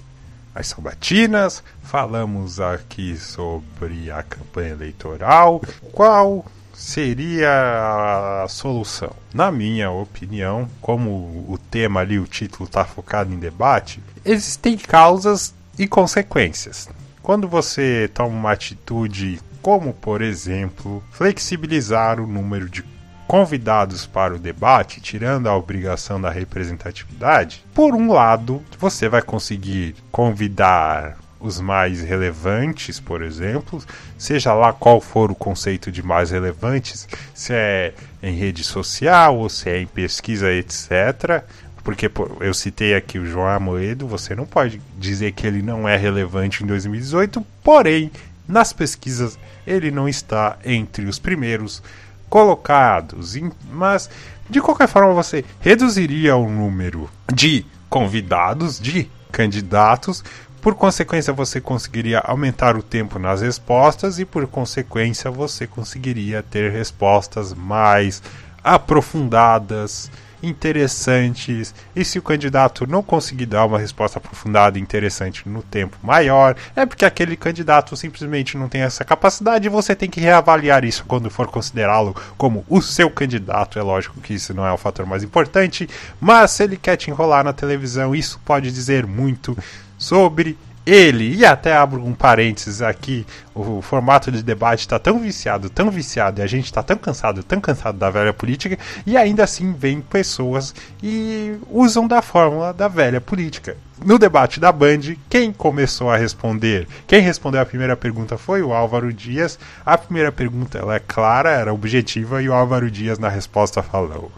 as 0.55 0.67
sabatinas, 0.67 1.61
falamos 1.83 2.57
aqui 2.57 3.17
sobre 3.17 4.09
a 4.09 4.23
campanha 4.23 4.69
eleitoral. 4.69 5.61
Qual 5.91 6.45
seria 6.73 8.45
a 8.45 8.47
solução? 8.47 9.11
Na 9.33 9.51
minha 9.51 9.91
opinião, 9.91 10.69
como 10.79 11.09
o 11.09 11.59
tema 11.69 11.99
ali, 11.99 12.17
o 12.17 12.25
título 12.25 12.63
está 12.63 12.85
focado 12.85 13.33
em 13.33 13.39
debate, 13.39 14.01
existem 14.23 14.77
causas 14.77 15.53
e 15.77 15.85
consequências. 15.85 16.87
Quando 17.21 17.45
você 17.45 18.09
toma 18.13 18.29
uma 18.29 18.53
atitude 18.53 19.41
como, 19.61 19.93
por 19.93 20.21
exemplo, 20.21 21.03
flexibilizar 21.11 22.21
o 22.21 22.25
número 22.25 22.69
de 22.69 22.98
convidados 23.29 24.07
para 24.07 24.33
o 24.33 24.39
debate, 24.39 24.99
tirando 24.99 25.45
a 25.45 25.55
obrigação 25.55 26.19
da 26.19 26.31
representatividade, 26.31 27.63
por 27.75 27.93
um 27.93 28.11
lado, 28.11 28.59
você 28.79 29.07
vai 29.07 29.21
conseguir 29.21 29.95
convidar 30.11 31.15
os 31.39 31.61
mais 31.61 32.01
relevantes, 32.01 32.99
por 32.99 33.21
exemplo, 33.21 33.83
seja 34.17 34.51
lá 34.55 34.73
qual 34.73 34.99
for 34.99 35.29
o 35.29 35.35
conceito 35.35 35.91
de 35.91 36.01
mais 36.01 36.31
relevantes, 36.31 37.07
se 37.31 37.53
é 37.53 37.93
em 38.23 38.35
rede 38.35 38.63
social 38.63 39.37
ou 39.37 39.47
se 39.47 39.69
é 39.69 39.79
em 39.79 39.85
pesquisa, 39.85 40.51
etc. 40.51 41.43
Porque 41.83 42.09
eu 42.39 42.53
citei 42.55 42.95
aqui 42.95 43.19
o 43.19 43.27
João 43.27 43.47
Amoedo, 43.47 44.07
você 44.07 44.33
não 44.33 44.47
pode 44.47 44.81
dizer 44.97 45.33
que 45.33 45.45
ele 45.45 45.61
não 45.61 45.87
é 45.87 45.95
relevante 45.95 46.63
em 46.63 46.65
2018, 46.65 47.45
porém, 47.63 48.11
nas 48.47 48.73
pesquisas 48.73 49.37
ele 49.67 49.91
não 49.91 50.09
está 50.09 50.57
entre 50.65 51.05
os 51.05 51.19
primeiros 51.19 51.83
colocados. 52.29 53.35
Mas, 53.71 54.09
de 54.49 54.61
qualquer 54.61 54.87
forma, 54.87 55.13
você 55.13 55.43
reduziria 55.59 56.35
o 56.35 56.49
número 56.49 57.09
de 57.33 57.65
convidados, 57.89 58.79
de 58.79 59.09
candidatos. 59.31 60.23
Por 60.61 60.75
consequência, 60.75 61.31
você 61.33 61.61
conseguiria 61.61 62.19
aumentar 62.19 62.75
o 62.75 62.83
tempo 62.83 63.17
nas 63.17 63.41
respostas 63.41 64.19
e, 64.19 64.25
por 64.25 64.45
consequência, 64.47 65.31
você 65.31 65.65
conseguiria 65.65 66.43
ter 66.43 66.71
respostas 66.71 67.53
mais 67.53 68.21
aprofundadas 68.63 70.11
interessantes. 70.41 71.73
E 71.95 72.03
se 72.03 72.19
o 72.19 72.21
candidato 72.21 72.87
não 72.87 73.03
conseguir 73.03 73.45
dar 73.45 73.65
uma 73.65 73.79
resposta 73.79 74.19
aprofundada 74.19 74.77
e 74.77 74.81
interessante 74.81 75.47
no 75.47 75.61
tempo 75.61 75.97
maior, 76.01 76.55
é 76.75 76.85
porque 76.85 77.05
aquele 77.05 77.35
candidato 77.35 77.95
simplesmente 77.95 78.57
não 78.57 78.69
tem 78.69 78.81
essa 78.81 79.03
capacidade 79.03 79.65
e 79.65 79.69
você 79.69 79.95
tem 79.95 80.09
que 80.09 80.19
reavaliar 80.19 80.83
isso 80.83 81.05
quando 81.07 81.29
for 81.29 81.47
considerá-lo 81.47 82.15
como 82.37 82.65
o 82.69 82.81
seu 82.81 83.09
candidato. 83.09 83.79
É 83.79 83.81
lógico 83.81 84.19
que 84.21 84.33
isso 84.33 84.53
não 84.53 84.65
é 84.65 84.71
o 84.71 84.77
fator 84.77 85.05
mais 85.05 85.23
importante, 85.23 85.89
mas 86.19 86.51
se 86.51 86.63
ele 86.63 86.77
quer 86.77 86.95
te 86.95 87.09
enrolar 87.09 87.43
na 87.43 87.53
televisão, 87.53 88.15
isso 88.15 88.39
pode 88.45 88.71
dizer 88.71 89.05
muito 89.05 89.57
sobre 89.97 90.57
ele, 90.85 91.35
e 91.35 91.45
até 91.45 91.75
abro 91.75 92.03
um 92.03 92.13
parênteses 92.13 92.81
aqui, 92.81 93.25
o 93.53 93.81
formato 93.81 94.31
de 94.31 94.41
debate 94.41 94.81
está 94.81 94.97
tão 94.97 95.19
viciado, 95.19 95.69
tão 95.69 95.91
viciado, 95.91 96.39
e 96.39 96.43
a 96.43 96.47
gente 96.47 96.65
está 96.65 96.81
tão 96.81 96.97
cansado, 96.97 97.43
tão 97.43 97.61
cansado 97.61 97.97
da 97.97 98.09
velha 98.09 98.33
política, 98.33 98.77
e 99.05 99.15
ainda 99.15 99.43
assim 99.43 99.73
vem 99.73 100.01
pessoas 100.01 100.73
e 101.03 101.55
usam 101.69 102.07
da 102.07 102.21
fórmula 102.21 102.73
da 102.73 102.87
velha 102.87 103.21
política. 103.21 103.77
No 104.03 104.17
debate 104.17 104.59
da 104.59 104.71
Band, 104.71 105.15
quem 105.29 105.51
começou 105.51 106.09
a 106.09 106.15
responder? 106.15 106.87
Quem 107.05 107.21
respondeu 107.21 107.59
a 107.61 107.65
primeira 107.65 107.97
pergunta 107.97 108.37
foi 108.37 108.61
o 108.61 108.73
Álvaro 108.73 109.11
Dias. 109.11 109.59
A 109.85 109.97
primeira 109.97 110.31
pergunta 110.31 110.77
ela 110.77 110.95
é 110.95 110.99
clara, 110.99 111.49
era 111.51 111.73
objetiva, 111.73 112.41
e 112.41 112.47
o 112.47 112.53
Álvaro 112.53 112.89
Dias 112.89 113.19
na 113.19 113.27
resposta 113.27 113.83
falou: 113.83 114.31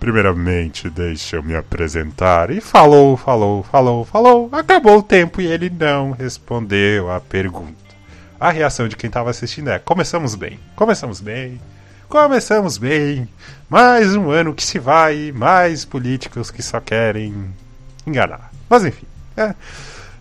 Primeiramente, 0.00 0.88
deixa 0.88 1.36
eu 1.36 1.42
me 1.42 1.54
apresentar. 1.54 2.50
E 2.50 2.58
falou, 2.58 3.18
falou, 3.18 3.62
falou, 3.62 4.02
falou. 4.06 4.48
Acabou 4.50 4.98
o 4.98 5.02
tempo 5.02 5.42
e 5.42 5.46
ele 5.46 5.68
não 5.68 6.12
respondeu 6.12 7.12
a 7.12 7.20
pergunta. 7.20 7.74
A 8.40 8.50
reação 8.50 8.88
de 8.88 8.96
quem 8.96 9.08
estava 9.08 9.28
assistindo 9.28 9.68
é: 9.68 9.78
começamos 9.78 10.34
bem, 10.34 10.58
começamos 10.74 11.20
bem, 11.20 11.60
começamos 12.08 12.78
bem. 12.78 13.28
Mais 13.68 14.16
um 14.16 14.30
ano 14.30 14.54
que 14.54 14.64
se 14.64 14.78
vai, 14.78 15.32
mais 15.32 15.84
políticos 15.84 16.50
que 16.50 16.62
só 16.62 16.80
querem 16.80 17.54
enganar. 18.06 18.50
Mas 18.70 18.86
enfim, 18.86 19.04
é. 19.36 19.54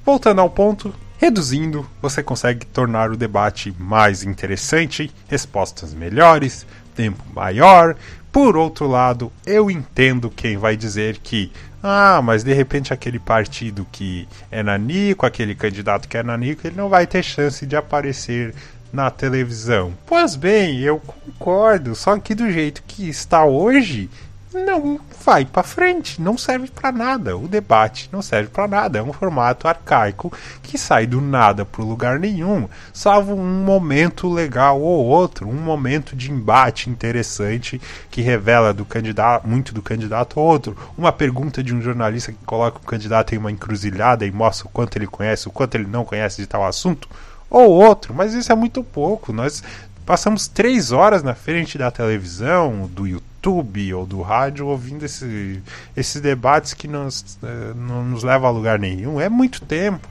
voltando 0.05 0.41
ao 0.41 0.49
ponto, 0.49 0.93
reduzindo, 1.17 1.89
você 2.01 2.21
consegue 2.21 2.65
tornar 2.65 3.11
o 3.11 3.17
debate 3.17 3.73
mais 3.79 4.23
interessante, 4.23 5.09
respostas 5.29 5.93
melhores, 5.93 6.65
tempo 6.99 7.23
maior 7.33 7.95
por 8.31 8.55
outro 8.57 8.87
lado, 8.87 9.31
eu 9.45 9.71
entendo 9.71 10.29
quem 10.29 10.55
vai 10.57 10.77
dizer 10.77 11.17
que, 11.17 11.51
ah, 11.81 12.21
mas 12.21 12.43
de 12.43 12.53
repente 12.53 12.93
aquele 12.93 13.17
partido 13.17 13.87
que 13.91 14.27
é 14.51 14.61
nanico, 14.61 15.25
aquele 15.25 15.55
candidato 15.55 16.07
que 16.07 16.17
é 16.17 16.21
nanico, 16.21 16.67
ele 16.67 16.75
não 16.75 16.89
vai 16.89 17.07
ter 17.07 17.23
chance 17.23 17.65
de 17.65 17.75
aparecer 17.75 18.53
na 18.93 19.09
televisão. 19.09 19.93
Pois 20.05 20.35
bem, 20.35 20.79
eu 20.79 20.99
concordo, 20.99 21.95
só 21.95 22.17
que 22.19 22.35
do 22.35 22.51
jeito 22.51 22.83
que 22.87 23.09
está 23.09 23.45
hoje, 23.45 24.09
não 24.53 24.99
vai 25.23 25.45
para 25.45 25.61
frente, 25.61 26.19
não 26.19 26.37
serve 26.37 26.69
para 26.69 26.91
nada. 26.91 27.37
O 27.37 27.47
debate 27.47 28.09
não 28.11 28.21
serve 28.21 28.49
para 28.49 28.67
nada, 28.67 28.97
é 28.97 29.03
um 29.03 29.13
formato 29.13 29.67
arcaico 29.67 30.33
que 30.63 30.77
sai 30.77 31.05
do 31.05 31.21
nada 31.21 31.63
para 31.63 31.83
lugar 31.83 32.19
nenhum, 32.19 32.67
salvo 32.91 33.35
um 33.35 33.63
momento 33.63 34.27
legal 34.27 34.81
ou 34.81 35.05
outro, 35.05 35.47
um 35.47 35.53
momento 35.53 36.15
de 36.15 36.31
embate 36.31 36.89
interessante 36.89 37.79
que 38.09 38.21
revela 38.21 38.73
do 38.73 38.85
candidato, 38.85 39.47
muito 39.47 39.73
do 39.73 39.81
candidato 39.81 40.39
ou 40.39 40.47
outro, 40.47 40.75
uma 40.97 41.11
pergunta 41.11 41.63
de 41.63 41.73
um 41.73 41.81
jornalista 41.81 42.31
que 42.31 42.45
coloca 42.45 42.79
o 42.79 42.87
candidato 42.87 43.35
em 43.35 43.37
uma 43.37 43.51
encruzilhada 43.51 44.25
e 44.25 44.31
mostra 44.31 44.67
o 44.67 44.71
quanto 44.71 44.97
ele 44.97 45.07
conhece, 45.07 45.47
o 45.47 45.51
quanto 45.51 45.75
ele 45.75 45.87
não 45.87 46.03
conhece 46.03 46.41
de 46.41 46.47
tal 46.47 46.65
assunto 46.65 47.07
ou 47.49 47.69
outro, 47.69 48.13
mas 48.13 48.33
isso 48.33 48.51
é 48.51 48.55
muito 48.55 48.83
pouco. 48.83 49.31
Nós 49.33 49.63
passamos 50.05 50.47
três 50.47 50.91
horas 50.91 51.21
na 51.21 51.35
frente 51.35 51.77
da 51.77 51.91
televisão, 51.91 52.89
do 52.91 53.07
YouTube 53.07 53.28
ou 53.47 54.05
do 54.05 54.21
rádio 54.21 54.67
ouvindo 54.67 55.05
esse, 55.05 55.61
esses 55.95 56.21
debates 56.21 56.73
que 56.73 56.87
nos, 56.87 57.37
eh, 57.41 57.73
não 57.75 58.03
nos 58.03 58.23
levam 58.23 58.49
a 58.49 58.51
lugar 58.51 58.77
nenhum. 58.77 59.19
É 59.19 59.29
muito 59.29 59.61
tempo. 59.61 60.09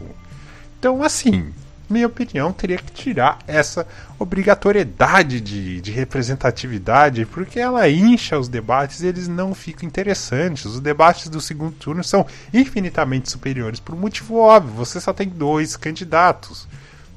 Então, 0.78 1.02
assim, 1.02 1.52
minha 1.90 2.06
opinião, 2.06 2.52
teria 2.52 2.76
que 2.78 2.92
tirar 2.92 3.38
essa 3.46 3.86
obrigatoriedade 4.18 5.40
de, 5.40 5.80
de, 5.80 5.90
representatividade, 5.90 7.24
porque 7.26 7.58
ela 7.58 7.88
incha 7.88 8.38
os 8.38 8.48
debates 8.48 9.00
e 9.00 9.06
eles 9.06 9.26
não 9.26 9.54
ficam 9.54 9.86
interessantes. 9.86 10.66
Os 10.66 10.80
debates 10.80 11.28
do 11.28 11.40
segundo 11.40 11.72
turno 11.72 12.04
são 12.04 12.26
infinitamente 12.52 13.30
superiores 13.30 13.80
por 13.80 13.94
um 13.94 13.98
motivo 13.98 14.36
óbvio: 14.36 14.74
você 14.74 15.00
só 15.00 15.12
tem 15.12 15.28
dois 15.28 15.76
candidatos 15.76 16.68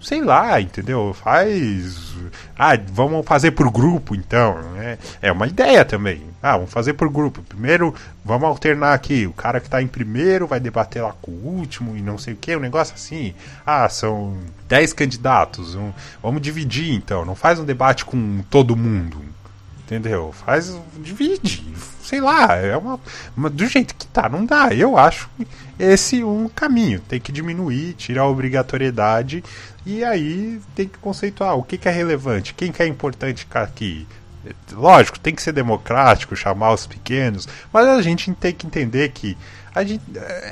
sei 0.01 0.21
lá, 0.21 0.59
entendeu? 0.59 1.13
Faz. 1.13 2.11
Ah, 2.57 2.77
vamos 2.91 3.25
fazer 3.25 3.51
por 3.51 3.69
grupo 3.71 4.15
então. 4.15 4.59
É, 4.77 4.97
é 5.21 5.31
uma 5.31 5.47
ideia 5.47 5.85
também. 5.85 6.23
Ah, 6.41 6.57
vamos 6.57 6.71
fazer 6.71 6.93
por 6.93 7.09
grupo. 7.09 7.41
Primeiro, 7.43 7.93
vamos 8.25 8.47
alternar 8.47 8.93
aqui. 8.93 9.27
O 9.27 9.33
cara 9.33 9.59
que 9.59 9.67
está 9.67 9.81
em 9.81 9.87
primeiro 9.87 10.47
vai 10.47 10.59
debater 10.59 11.03
lá 11.03 11.13
com 11.21 11.31
o 11.31 11.47
último 11.47 11.95
e 11.95 12.01
não 12.01 12.17
sei 12.17 12.33
o 12.33 12.37
que. 12.37 12.55
Um 12.55 12.59
negócio 12.59 12.95
assim. 12.95 13.33
Ah, 13.65 13.87
são 13.87 14.37
10 14.67 14.93
candidatos. 14.93 15.75
Um, 15.75 15.91
vamos 16.21 16.41
dividir 16.41 16.93
então. 16.93 17.23
Não 17.25 17.35
faz 17.35 17.59
um 17.59 17.65
debate 17.65 18.05
com 18.05 18.43
todo 18.49 18.75
mundo. 18.75 19.21
Entendeu? 19.85 20.31
Faz. 20.31 20.75
Divide. 20.97 21.63
Sei 22.11 22.19
lá. 22.19 22.57
É 22.57 22.75
uma, 22.75 22.99
uma 23.37 23.49
do 23.49 23.65
jeito 23.65 23.95
que 23.95 24.05
tá, 24.05 24.27
não 24.27 24.45
dá. 24.45 24.73
Eu 24.73 24.97
acho 24.97 25.29
esse 25.79 26.21
um 26.25 26.49
caminho. 26.49 26.99
Tem 26.99 27.21
que 27.21 27.31
diminuir, 27.31 27.93
tirar 27.93 28.23
a 28.23 28.27
obrigatoriedade 28.27 29.41
e 29.85 30.03
aí 30.03 30.59
tem 30.75 30.89
que 30.89 30.97
conceituar 30.97 31.55
o 31.55 31.63
que, 31.63 31.77
que 31.77 31.87
é 31.87 31.91
relevante, 31.91 32.53
quem 32.53 32.69
que 32.69 32.83
é 32.83 32.85
importante 32.85 33.47
aqui. 33.53 34.05
Lógico, 34.73 35.19
tem 35.19 35.33
que 35.33 35.41
ser 35.41 35.53
democrático, 35.53 36.35
chamar 36.35 36.73
os 36.73 36.85
pequenos, 36.85 37.47
mas 37.71 37.87
a 37.87 38.01
gente 38.01 38.29
tem 38.33 38.53
que 38.53 38.67
entender 38.67 39.09
que 39.09 39.37
gente, 39.85 40.03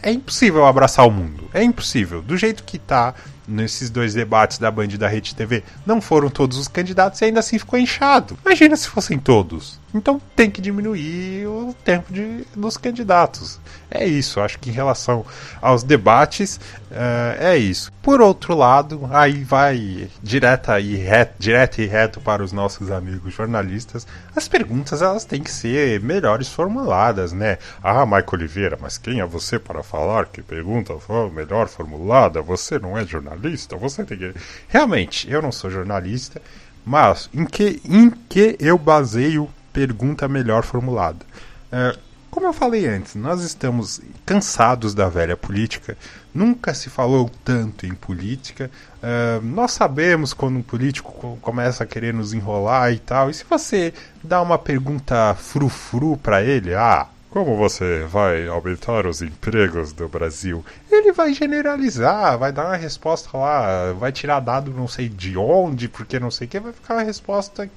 é 0.01 0.11
impossível 0.11 0.65
abraçar 0.65 1.05
o 1.05 1.11
mundo. 1.11 1.49
É 1.53 1.61
impossível. 1.61 2.21
Do 2.21 2.37
jeito 2.37 2.63
que 2.63 2.77
está 2.77 3.13
nesses 3.45 3.89
dois 3.89 4.13
debates 4.13 4.59
da 4.59 4.71
Band 4.71 4.85
e 4.85 4.97
da 4.97 5.07
Rede 5.07 5.35
TV, 5.35 5.63
não 5.85 5.99
foram 5.99 6.29
todos 6.29 6.57
os 6.57 6.67
candidatos 6.67 7.19
e 7.19 7.25
ainda 7.25 7.39
assim 7.39 7.57
ficou 7.57 7.77
inchado. 7.77 8.37
Imagina 8.45 8.77
se 8.77 8.87
fossem 8.87 9.17
todos. 9.17 9.79
Então 9.93 10.21
tem 10.35 10.51
que 10.51 10.61
diminuir 10.61 11.47
o 11.47 11.75
tempo 11.83 12.13
de, 12.13 12.45
dos 12.55 12.77
candidatos. 12.77 13.59
É 13.89 14.05
isso, 14.05 14.39
acho 14.39 14.59
que 14.59 14.69
em 14.69 14.73
relação 14.73 15.25
aos 15.59 15.81
debates, 15.81 16.57
uh, 16.91 17.35
é 17.39 17.57
isso. 17.57 17.91
Por 18.03 18.21
outro 18.21 18.55
lado, 18.55 19.09
aí 19.11 19.43
vai 19.43 20.07
direta 20.21 20.79
e 20.79 20.95
reto, 20.95 21.33
direto 21.39 21.81
e 21.81 21.85
reto 21.87 22.21
para 22.21 22.43
os 22.43 22.51
nossos 22.51 22.91
amigos 22.91 23.33
jornalistas, 23.33 24.05
as 24.35 24.47
perguntas 24.47 25.01
elas 25.01 25.25
têm 25.25 25.41
que 25.41 25.51
ser 25.51 25.99
melhores 26.01 26.49
formuladas, 26.49 27.33
né? 27.33 27.57
Ah, 27.81 28.05
Maico 28.05 28.35
Oliveira, 28.35 28.77
mas 28.79 28.97
quem 28.97 29.21
é 29.21 29.25
você 29.25 29.57
para 29.57 29.81
falar 29.81 30.27
que 30.27 30.43
pergunta 30.43 30.93
melhor 31.33 31.67
formulada? 31.67 32.41
Você 32.43 32.77
não 32.77 32.95
é 32.95 33.05
jornalista, 33.05 33.75
você 33.75 34.03
tem 34.03 34.17
que... 34.17 34.33
Realmente, 34.67 35.29
eu 35.31 35.41
não 35.41 35.51
sou 35.51 35.69
jornalista, 35.69 36.39
mas 36.85 37.29
em 37.33 37.45
que, 37.45 37.81
em 37.85 38.11
que 38.11 38.55
eu 38.59 38.77
baseio 38.77 39.49
pergunta 39.73 40.27
melhor 40.27 40.63
formulada. 40.63 41.25
É, 41.71 41.97
como 42.29 42.45
eu 42.45 42.53
falei 42.53 42.85
antes, 42.85 43.15
nós 43.15 43.41
estamos 43.41 43.99
cansados 44.25 44.93
da 44.93 45.09
velha 45.09 45.35
política. 45.35 45.97
Nunca 46.33 46.73
se 46.75 46.89
falou 46.89 47.29
tanto 47.43 47.87
em 47.87 47.93
política. 47.93 48.69
É, 49.01 49.39
nós 49.41 49.71
sabemos 49.71 50.31
quando 50.31 50.57
um 50.57 50.61
político 50.61 51.37
começa 51.41 51.83
a 51.83 51.87
querer 51.87 52.13
nos 52.13 52.31
enrolar 52.31 52.93
e 52.93 52.99
tal. 52.99 53.29
E 53.29 53.33
se 53.33 53.43
você 53.49 53.93
dá 54.23 54.41
uma 54.41 54.59
pergunta 54.59 55.35
frufru 55.35 56.17
para 56.17 56.43
ele, 56.43 56.75
ah, 56.75 57.07
como 57.29 57.55
você 57.55 58.05
vai 58.05 58.47
aumentar 58.47 59.05
os 59.05 59.21
empregos 59.21 59.93
do 59.93 60.07
Brasil? 60.09 60.65
Ele 60.91 61.11
vai 61.11 61.33
generalizar, 61.33 62.37
vai 62.37 62.51
dar 62.51 62.65
uma 62.65 62.75
resposta 62.75 63.37
lá, 63.37 63.93
vai 63.93 64.11
tirar 64.11 64.39
dado 64.39 64.71
não 64.71 64.87
sei 64.87 65.07
de 65.07 65.37
onde, 65.37 65.87
porque 65.87 66.19
não 66.19 66.31
sei 66.31 66.47
o 66.47 66.49
que, 66.49 66.59
vai 66.59 66.73
ficar 66.73 66.95
uma 66.95 67.03
resposta 67.03 67.69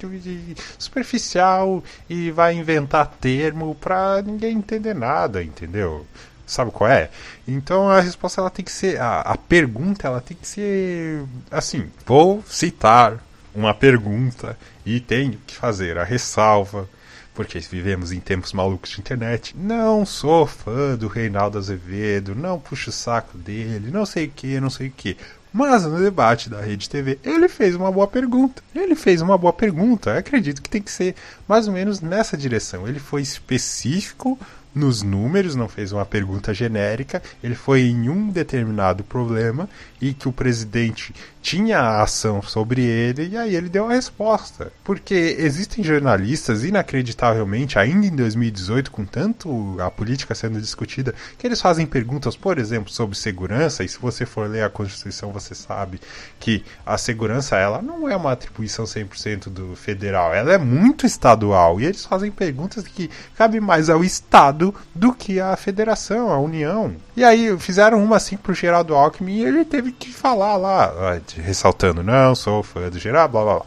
superficial 0.79 1.83
e 2.09 2.31
vai 2.31 2.55
inventar 2.55 3.05
termo 3.21 3.75
pra 3.75 4.21
ninguém 4.23 4.57
entender 4.57 4.95
nada, 4.95 5.43
entendeu? 5.43 6.05
Sabe 6.45 6.71
qual 6.71 6.89
é? 6.89 7.09
Então 7.47 7.89
a 7.89 8.01
resposta 8.01 8.41
ela 8.41 8.49
tem 8.49 8.65
que 8.65 8.71
ser, 8.71 8.99
a, 8.99 9.21
a 9.21 9.37
pergunta 9.37 10.07
ela 10.07 10.19
tem 10.19 10.35
que 10.35 10.47
ser 10.47 11.23
assim, 11.51 11.89
vou 12.05 12.43
citar 12.47 13.23
uma 13.53 13.73
pergunta 13.73 14.57
e 14.85 14.99
tenho 14.99 15.39
que 15.45 15.55
fazer 15.55 15.97
a 15.97 16.03
ressalva 16.03 16.89
porque 17.33 17.59
vivemos 17.59 18.11
em 18.11 18.19
tempos 18.19 18.53
malucos 18.53 18.91
de 18.91 18.99
internet. 18.99 19.55
Não 19.57 20.05
sou 20.05 20.45
fã 20.45 20.95
do 20.95 21.07
Reinaldo 21.07 21.57
Azevedo, 21.57 22.35
não 22.35 22.59
puxo 22.59 22.89
o 22.89 22.93
saco 22.93 23.37
dele, 23.37 23.91
não 23.91 24.05
sei 24.05 24.25
o 24.25 24.31
que, 24.31 24.59
não 24.59 24.69
sei 24.69 24.87
o 24.87 24.91
que. 24.91 25.17
Mas 25.51 25.83
no 25.85 25.99
debate 25.99 26.49
da 26.49 26.59
Rede 26.59 26.89
TV, 26.89 27.19
ele 27.23 27.47
fez 27.47 27.75
uma 27.75 27.91
boa 27.91 28.07
pergunta. 28.07 28.63
Ele 28.73 28.95
fez 28.95 29.21
uma 29.21 29.37
boa 29.37 29.53
pergunta. 29.53 30.09
Eu 30.09 30.17
acredito 30.17 30.61
que 30.61 30.69
tem 30.69 30.81
que 30.81 30.91
ser 30.91 31.15
mais 31.47 31.67
ou 31.67 31.73
menos 31.73 32.01
nessa 32.01 32.35
direção. 32.35 32.87
Ele 32.87 32.99
foi 32.99 33.21
específico 33.21 34.39
nos 34.73 35.03
números, 35.03 35.55
não 35.55 35.69
fez 35.69 35.91
uma 35.91 36.05
pergunta 36.05 36.53
genérica, 36.53 37.21
ele 37.43 37.55
foi 37.55 37.81
em 37.81 38.09
um 38.09 38.29
determinado 38.29 39.03
problema 39.03 39.69
e 40.03 40.13
que 40.13 40.27
o 40.27 40.33
presidente 40.33 41.15
tinha 41.41 41.79
a 41.79 42.03
ação 42.03 42.41
sobre 42.41 42.81
ele 42.81 43.29
e 43.29 43.37
aí 43.37 43.55
ele 43.55 43.69
deu 43.69 43.87
a 43.87 43.93
resposta. 43.93 44.71
Porque 44.83 45.35
existem 45.39 45.83
jornalistas, 45.83 46.63
inacreditavelmente, 46.63 47.79
ainda 47.79 48.05
em 48.05 48.15
2018, 48.15 48.91
com 48.91 49.05
tanto 49.05 49.77
a 49.79 49.89
política 49.89 50.35
sendo 50.35 50.59
discutida, 50.59 51.15
que 51.37 51.47
eles 51.47 51.61
fazem 51.61 51.85
perguntas, 51.85 52.35
por 52.35 52.57
exemplo, 52.57 52.91
sobre 52.91 53.17
segurança, 53.17 53.83
e 53.83 53.87
se 53.87 53.97
você 53.97 54.25
for 54.25 54.49
ler 54.49 54.63
a 54.63 54.69
Constituição, 54.69 55.31
você 55.31 55.55
sabe 55.55 56.01
que 56.39 56.63
a 56.85 56.97
segurança 56.97 57.57
ela 57.57 57.81
não 57.81 58.09
é 58.09 58.15
uma 58.15 58.31
atribuição 58.33 58.85
100% 58.85 59.49
do 59.49 59.75
federal, 59.75 60.33
ela 60.33 60.53
é 60.53 60.57
muito 60.57 61.05
estadual, 61.05 61.79
e 61.79 61.85
eles 61.85 62.05
fazem 62.05 62.31
perguntas 62.31 62.85
que 62.85 63.09
cabem 63.37 63.61
mais 63.61 63.89
ao 63.89 64.03
Estado 64.03 64.73
do 64.93 65.13
que 65.13 65.39
à 65.39 65.55
federação, 65.55 66.29
à 66.29 66.39
União. 66.39 66.95
E 67.15 67.23
aí 67.23 67.57
fizeram 67.59 68.03
uma 68.03 68.17
assim 68.17 68.35
pro 68.35 68.53
Geraldo 68.53 68.95
Alckmin 68.95 69.37
e 69.37 69.45
ele 69.45 69.63
teve 69.63 69.92
que 69.93 70.11
falar 70.11 70.57
lá, 70.57 71.19
ressaltando, 71.37 72.03
não, 72.03 72.35
sou 72.35 72.63
fã 72.63 72.89
do 72.89 72.99
Geraldo, 72.99 73.31
blá 73.31 73.43
blá 73.43 73.55
blá. 73.55 73.65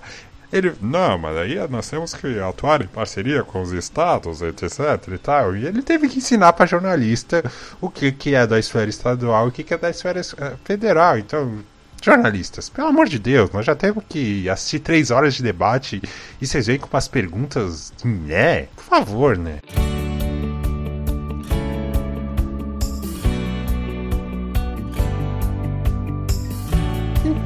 Ele, 0.52 0.72
não, 0.80 1.18
mas 1.18 1.36
aí 1.36 1.56
nós 1.68 1.88
temos 1.88 2.14
que 2.14 2.38
atuar 2.38 2.80
em 2.80 2.86
parceria 2.86 3.42
com 3.42 3.60
os 3.60 3.72
estados, 3.72 4.42
etc 4.42 4.78
e 5.12 5.18
tal. 5.18 5.56
E 5.56 5.66
ele 5.66 5.82
teve 5.82 6.08
que 6.08 6.18
ensinar 6.18 6.52
para 6.52 6.66
jornalista 6.66 7.44
o 7.80 7.90
que, 7.90 8.12
que 8.12 8.34
é 8.34 8.46
da 8.46 8.58
esfera 8.58 8.88
estadual 8.88 9.46
e 9.46 9.48
o 9.48 9.52
que, 9.52 9.64
que 9.64 9.74
é 9.74 9.78
da 9.78 9.90
esfera 9.90 10.20
eh, 10.20 10.52
federal. 10.64 11.18
Então, 11.18 11.58
jornalistas, 12.02 12.68
pelo 12.68 12.88
amor 12.88 13.08
de 13.08 13.18
Deus, 13.18 13.50
nós 13.50 13.66
já 13.66 13.74
temos 13.74 14.04
que 14.08 14.48
assistir 14.48 14.78
três 14.78 15.10
horas 15.10 15.34
de 15.34 15.42
debate 15.42 16.00
e 16.40 16.46
vocês 16.46 16.66
vêm 16.66 16.78
com 16.78 16.88
umas 16.88 17.08
perguntas, 17.08 17.92
né? 18.04 18.68
Por 18.76 18.84
favor, 18.84 19.36
né? 19.36 19.58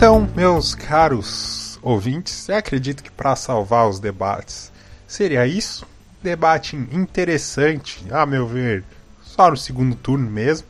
Então, 0.01 0.27
meus 0.35 0.75
caros 0.75 1.79
ouvintes, 1.83 2.49
eu 2.49 2.57
acredito 2.57 3.03
que 3.03 3.11
para 3.11 3.37
salvar 3.37 3.87
os 3.87 4.01
debates 4.01 4.73
seria 5.07 5.47
isso. 5.47 5.87
Debate 6.23 6.75
interessante, 6.75 8.03
a 8.11 8.25
meu 8.25 8.47
ver, 8.47 8.83
só 9.23 9.51
no 9.51 9.59
segundo 9.59 9.95
turno 9.95 10.31
mesmo. 10.31 10.67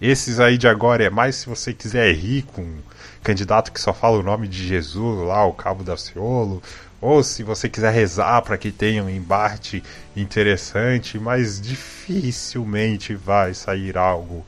Esses 0.00 0.40
aí 0.40 0.58
de 0.58 0.66
agora 0.66 1.04
é 1.04 1.08
mais 1.08 1.36
se 1.36 1.48
você 1.48 1.72
quiser 1.72 2.12
rir 2.16 2.42
com 2.52 2.62
um 2.62 2.78
candidato 3.22 3.70
que 3.70 3.80
só 3.80 3.94
fala 3.94 4.18
o 4.18 4.24
nome 4.24 4.48
de 4.48 4.66
Jesus 4.66 5.24
lá, 5.24 5.46
o 5.46 5.52
Cabo 5.52 5.84
da 5.84 5.96
Ciolo, 5.96 6.60
ou 7.00 7.22
se 7.22 7.44
você 7.44 7.68
quiser 7.68 7.92
rezar 7.92 8.42
para 8.42 8.58
que 8.58 8.72
tenha 8.72 9.04
um 9.04 9.08
embate 9.08 9.84
interessante, 10.16 11.16
mas 11.16 11.60
dificilmente 11.60 13.14
vai 13.14 13.54
sair 13.54 13.96
algo 13.96 14.44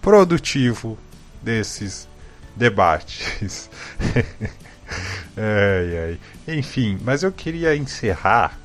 produtivo 0.00 0.96
desses 1.42 2.08
debates. 2.56 3.70
ai, 5.36 5.98
ai. 5.98 6.56
Enfim, 6.56 6.98
mas 7.02 7.22
eu 7.22 7.32
queria 7.32 7.76
encerrar 7.76 8.58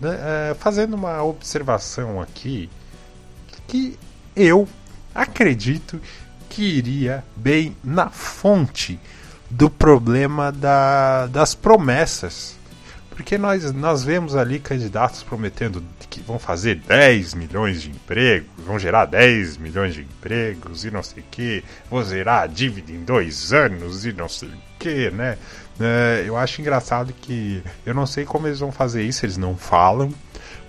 né, 0.00 0.10
uh, 0.10 0.54
fazendo 0.56 0.94
uma 0.94 1.22
observação 1.22 2.20
aqui 2.20 2.68
que 3.68 3.98
eu 4.34 4.68
acredito 5.14 6.00
que 6.48 6.62
iria 6.62 7.24
bem 7.36 7.76
na 7.82 8.10
fonte 8.10 8.98
do 9.48 9.70
problema 9.70 10.50
da, 10.50 11.26
das 11.26 11.54
promessas. 11.54 12.56
Porque 13.22 13.38
nós, 13.38 13.70
nós 13.72 14.02
vemos 14.02 14.34
ali 14.34 14.58
candidatos 14.58 15.22
prometendo 15.22 15.80
que 16.10 16.20
vão 16.20 16.40
fazer 16.40 16.74
10 16.74 17.34
milhões 17.34 17.80
de 17.80 17.88
empregos, 17.88 18.50
vão 18.58 18.80
gerar 18.80 19.04
10 19.04 19.58
milhões 19.58 19.94
de 19.94 20.00
empregos 20.00 20.84
e 20.84 20.90
não 20.90 21.04
sei 21.04 21.22
o 21.22 21.26
que, 21.30 21.62
vão 21.88 22.02
zerar 22.02 22.42
a 22.42 22.46
dívida 22.48 22.90
em 22.90 23.04
dois 23.04 23.52
anos 23.52 24.04
e 24.04 24.12
não 24.12 24.28
sei 24.28 24.48
o 24.48 24.58
que, 24.76 25.08
né? 25.12 25.38
É, 25.80 26.24
eu 26.26 26.36
acho 26.36 26.60
engraçado 26.60 27.12
que 27.12 27.62
eu 27.86 27.94
não 27.94 28.06
sei 28.06 28.24
como 28.24 28.48
eles 28.48 28.58
vão 28.58 28.72
fazer 28.72 29.04
isso, 29.04 29.24
eles 29.24 29.36
não 29.36 29.56
falam 29.56 30.12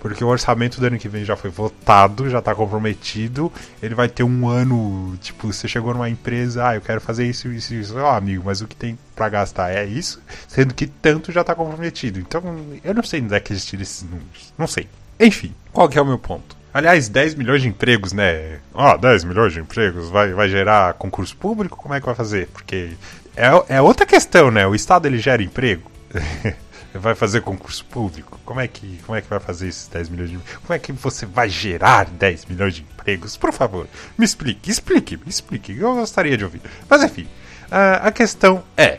porque 0.04 0.22
o 0.22 0.28
orçamento 0.28 0.78
do 0.78 0.86
ano 0.86 0.98
que 0.98 1.08
vem 1.08 1.24
já 1.24 1.34
foi 1.34 1.48
votado, 1.48 2.28
já 2.28 2.38
está 2.38 2.54
comprometido. 2.54 3.50
Ele 3.82 3.94
vai 3.94 4.06
ter 4.06 4.22
um 4.22 4.46
ano, 4.46 5.16
tipo, 5.22 5.50
você 5.50 5.66
chegou 5.66 5.94
numa 5.94 6.10
empresa, 6.10 6.68
ah, 6.68 6.74
eu 6.74 6.82
quero 6.82 7.00
fazer 7.00 7.26
isso, 7.26 7.48
isso, 7.48 7.72
isso. 7.72 7.96
Ó, 7.96 8.02
oh, 8.02 8.14
amigo, 8.14 8.42
mas 8.44 8.60
o 8.60 8.66
que 8.68 8.76
tem 8.76 8.98
para 9.16 9.30
gastar 9.30 9.70
é 9.70 9.82
isso, 9.86 10.22
sendo 10.46 10.74
que 10.74 10.86
tanto 10.86 11.32
já 11.32 11.40
está 11.40 11.54
comprometido. 11.54 12.20
Então, 12.20 12.42
eu 12.84 12.92
não 12.92 13.02
sei 13.02 13.22
onde 13.22 13.34
é 13.34 13.40
que 13.40 13.54
eles 13.54 13.64
tiram 13.64 13.82
esses 13.82 14.02
números. 14.02 14.52
Não 14.58 14.66
sei. 14.66 14.86
Enfim, 15.18 15.54
qual 15.72 15.88
que 15.88 15.98
é 15.98 16.02
o 16.02 16.06
meu 16.06 16.18
ponto? 16.18 16.54
Aliás, 16.74 17.08
10 17.08 17.36
milhões 17.36 17.62
de 17.62 17.68
empregos, 17.68 18.12
né? 18.12 18.58
Ó, 18.74 18.92
oh, 18.92 18.98
10 18.98 19.24
milhões 19.24 19.54
de 19.54 19.60
empregos, 19.60 20.10
vai, 20.10 20.34
vai 20.34 20.50
gerar 20.50 20.92
concurso 20.92 21.34
público? 21.34 21.78
Como 21.78 21.94
é 21.94 22.00
que 22.00 22.04
vai 22.04 22.14
fazer? 22.14 22.48
Porque 22.48 22.90
é, 23.34 23.76
é 23.76 23.80
outra 23.80 24.04
questão, 24.04 24.50
né? 24.50 24.66
O 24.66 24.74
Estado 24.74 25.06
ele 25.06 25.18
gera 25.18 25.42
emprego. 25.42 25.90
vai 26.98 27.14
fazer 27.14 27.40
concurso 27.40 27.84
público? 27.86 28.38
Como 28.44 28.60
é 28.60 28.68
que, 28.68 29.00
como 29.04 29.16
é 29.16 29.20
que 29.20 29.28
vai 29.28 29.40
fazer 29.40 29.68
esses 29.68 29.88
10 29.88 30.08
milhões 30.10 30.30
de 30.30 30.38
Como 30.38 30.72
é 30.72 30.78
que 30.78 30.92
você 30.92 31.26
vai 31.26 31.48
gerar 31.48 32.06
10 32.06 32.46
milhões 32.46 32.74
de 32.74 32.82
empregos? 32.82 33.36
Por 33.36 33.52
favor, 33.52 33.88
me 34.16 34.24
explique, 34.24 34.70
explique, 34.70 35.16
me 35.16 35.28
explique. 35.28 35.76
Eu 35.76 35.94
gostaria 35.94 36.36
de 36.36 36.44
ouvir. 36.44 36.62
Mas 36.88 37.02
enfim, 37.02 37.28
a, 37.70 38.10
questão 38.12 38.62
é: 38.76 38.98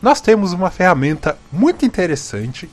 nós 0.00 0.20
temos 0.20 0.52
uma 0.52 0.70
ferramenta 0.70 1.38
muito 1.50 1.86
interessante, 1.86 2.68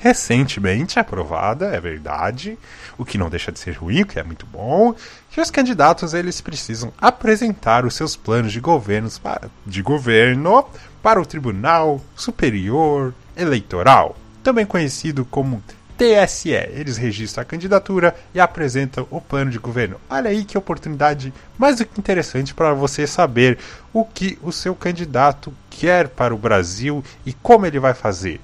recentemente 0.00 0.98
aprovada, 0.98 1.74
é 1.74 1.80
verdade, 1.80 2.58
o 2.98 3.04
que 3.04 3.16
não 3.16 3.30
deixa 3.30 3.50
de 3.50 3.58
ser 3.58 3.72
ruim, 3.72 4.02
o 4.02 4.06
que 4.06 4.18
é 4.18 4.22
muito 4.22 4.44
bom, 4.44 4.94
que 5.30 5.40
os 5.40 5.50
candidatos 5.50 6.12
eles 6.12 6.40
precisam 6.42 6.92
apresentar 7.00 7.86
os 7.86 7.94
seus 7.94 8.14
planos 8.14 8.52
de 8.52 8.60
governo 8.60 9.10
para, 9.22 9.50
de 9.64 9.80
governo 9.80 10.66
para 11.02 11.20
o 11.20 11.24
Tribunal 11.24 12.00
Superior 12.14 13.14
Eleitoral, 13.36 14.16
também 14.42 14.64
conhecido 14.64 15.24
como 15.24 15.62
TSE. 15.96 16.50
Eles 16.50 16.96
registram 16.96 17.42
a 17.42 17.44
candidatura 17.44 18.14
e 18.34 18.40
apresentam 18.40 19.06
o 19.10 19.20
plano 19.20 19.50
de 19.50 19.58
governo. 19.58 20.00
Olha 20.08 20.30
aí 20.30 20.44
que 20.44 20.58
oportunidade 20.58 21.32
mais 21.58 21.76
do 21.76 21.86
que 21.86 21.98
interessante 21.98 22.54
para 22.54 22.72
você 22.74 23.06
saber 23.06 23.58
o 23.92 24.04
que 24.04 24.38
o 24.42 24.52
seu 24.52 24.74
candidato 24.74 25.52
quer 25.70 26.08
para 26.08 26.34
o 26.34 26.38
Brasil 26.38 27.02
e 27.24 27.32
como 27.32 27.66
ele 27.66 27.80
vai 27.80 27.94
fazer. 27.94 28.40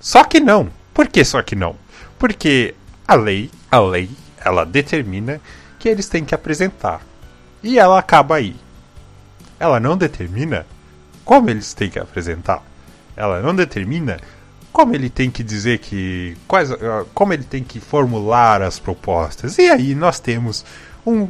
Só 0.00 0.24
que 0.24 0.40
não. 0.40 0.68
Por 0.92 1.08
que 1.08 1.24
só 1.24 1.40
que 1.42 1.56
não? 1.56 1.76
Porque 2.18 2.74
a 3.06 3.14
lei, 3.14 3.50
a 3.70 3.80
lei, 3.80 4.10
ela 4.36 4.64
determina 4.64 5.40
que 5.78 5.88
eles 5.88 6.08
têm 6.08 6.24
que 6.24 6.34
apresentar. 6.34 7.00
E 7.62 7.78
ela 7.78 7.98
acaba 7.98 8.36
aí. 8.36 8.56
Ela 9.58 9.78
não 9.78 9.96
determina 9.96 10.66
como 11.24 11.48
eles 11.48 11.72
têm 11.72 11.88
que 11.88 11.98
apresentar 11.98 12.62
ela 13.22 13.40
não 13.40 13.54
determina 13.54 14.18
como 14.72 14.94
ele 14.94 15.08
tem 15.08 15.30
que 15.30 15.42
dizer 15.42 15.78
que. 15.78 16.36
Quais, 16.48 16.72
ah, 16.72 17.04
como 17.14 17.32
ele 17.32 17.44
tem 17.44 17.62
que 17.62 17.78
formular 17.78 18.62
as 18.62 18.78
propostas. 18.78 19.58
E 19.58 19.70
aí 19.70 19.94
nós 19.94 20.18
temos 20.18 20.64
um 21.06 21.28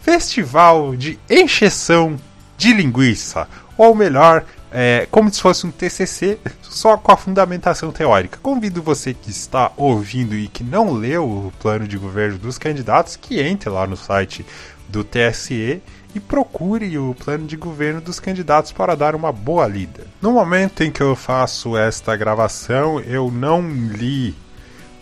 festival 0.00 0.96
de 0.96 1.18
encheção 1.28 2.18
de 2.56 2.72
linguiça. 2.72 3.48
Ou 3.76 3.94
melhor, 3.94 4.44
é, 4.70 5.06
como 5.10 5.32
se 5.32 5.42
fosse 5.42 5.66
um 5.66 5.70
TCC, 5.70 6.38
só 6.62 6.96
com 6.96 7.12
a 7.12 7.16
fundamentação 7.16 7.90
teórica. 7.90 8.38
Convido 8.40 8.80
você 8.80 9.12
que 9.12 9.30
está 9.30 9.72
ouvindo 9.76 10.34
e 10.34 10.48
que 10.48 10.62
não 10.62 10.92
leu 10.92 11.24
o 11.24 11.52
plano 11.60 11.86
de 11.88 11.98
governo 11.98 12.38
dos 12.38 12.58
candidatos 12.58 13.16
que 13.16 13.40
entre 13.40 13.68
lá 13.68 13.86
no 13.86 13.96
site 13.96 14.46
do 14.88 15.02
TSE 15.02 15.82
e 16.14 16.20
procure 16.20 16.96
o 16.98 17.14
plano 17.14 17.46
de 17.46 17.56
governo 17.56 18.00
dos 18.00 18.20
candidatos 18.20 18.72
para 18.72 18.94
dar 18.94 19.14
uma 19.14 19.32
boa 19.32 19.66
lida. 19.66 20.06
No 20.22 20.32
momento 20.32 20.82
em 20.82 20.90
que 20.90 21.02
eu 21.02 21.16
faço 21.16 21.76
esta 21.76 22.16
gravação, 22.16 23.00
eu 23.00 23.30
não 23.30 23.68
li 23.68 24.34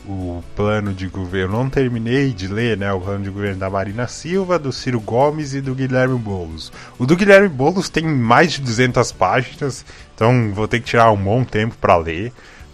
o 0.07 0.43
plano 0.57 0.93
de 0.93 1.07
governo, 1.07 1.59
não 1.59 1.71
terminei 1.71 2.33
de 2.33 2.49
ler 2.49 2.77
né, 2.77 2.93
o 2.93 3.01
plano 3.01 3.23
de 3.23 3.31
governo 3.31 3.59
da 3.59 3.71
Marina 3.71 4.09
Silva, 4.09 4.59
do 4.59 4.73
Ciro 4.73 5.01
Gomes 5.01 5.55
e 5.55 5.61
do 5.61 5.75
Guilherme 5.75 6.19
Boulos. 6.19 6.73
O 6.99 7.07
do 7.07 7.17
Guilherme 7.17 7.49
Boulos 7.49 7.89
tem 7.89 8.05
mais 8.05 8.53
de 8.53 8.63
200 8.63 9.13
páginas, 9.13 9.85
então 10.15 10.53
vou 10.53 10.67
ter 10.67 10.81
que 10.81 10.87
tirar 10.87 11.13
um 11.13 11.23
bom 11.23 11.45
tempo 11.45 11.77
para 11.81 11.97
ler. 11.97 12.33